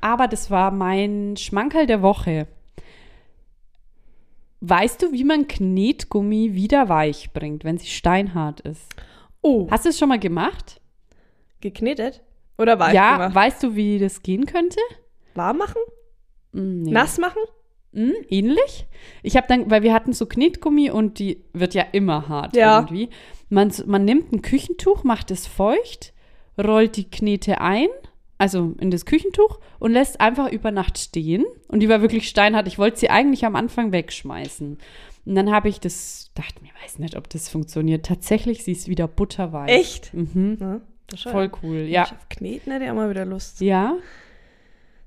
[0.00, 2.46] Aber das war mein Schmankerl der Woche.
[4.60, 8.94] Weißt du, wie man Knetgummi wieder weich bringt, wenn sie steinhart ist?
[9.48, 10.80] Oh, Hast du es schon mal gemacht?
[11.60, 12.22] geknetet?
[12.58, 13.34] Oder weich ja, gemacht?
[13.34, 14.80] weißt du, wie das gehen könnte?
[15.34, 15.80] Warm machen?
[16.52, 16.90] Mm, nee.
[16.90, 17.40] Nass machen?
[17.92, 18.86] Mm, ähnlich.
[19.22, 22.78] Ich habe dann, weil wir hatten so Knetgummi und die wird ja immer hart Ja.
[22.80, 23.08] irgendwie.
[23.48, 26.12] Man, man nimmt ein Küchentuch, macht es feucht,
[26.62, 27.88] rollt die Knete ein,
[28.38, 31.44] also in das Küchentuch und lässt einfach über Nacht stehen.
[31.68, 32.66] Und die war wirklich steinhart.
[32.68, 34.78] Ich wollte sie eigentlich am Anfang wegschmeißen.
[35.26, 38.06] Und dann habe ich das, dachte mir, weiß nicht, ob das funktioniert.
[38.06, 39.68] Tatsächlich, sie ist wieder butterweich.
[39.70, 40.14] Echt?
[40.14, 40.56] Mhm.
[40.60, 41.22] Ja, das.
[41.22, 42.04] Voll cool, ja.
[42.04, 43.60] Ich auf Kneten hätte ich auch mal wieder Lust.
[43.60, 43.96] Ja,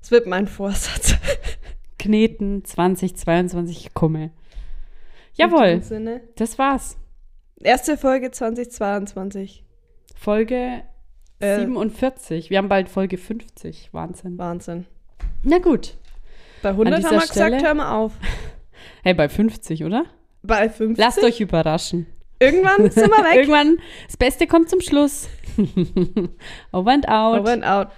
[0.00, 1.16] Das wird mein Vorsatz.
[1.98, 4.30] Kneten 2022, ich komme.
[5.34, 5.80] Jawohl,
[6.36, 6.96] das war's.
[7.62, 9.64] Erste Folge 2022.
[10.16, 10.82] Folge
[11.38, 11.58] Äh.
[11.60, 12.50] 47.
[12.50, 13.90] Wir haben bald Folge 50.
[13.92, 14.36] Wahnsinn.
[14.38, 14.86] Wahnsinn.
[15.42, 15.96] Na gut.
[16.62, 18.12] Bei 100 dieser haben wir gesagt, Stelle- hör mal auf.
[19.02, 20.04] Hey, bei 50, oder?
[20.42, 20.98] Bei 50.
[20.98, 22.06] Lasst euch überraschen.
[22.38, 23.36] Irgendwann sind wir weg.
[23.36, 25.28] Irgendwann, das Beste kommt zum Schluss.
[26.72, 27.40] Over and out.
[27.40, 27.88] Over and out.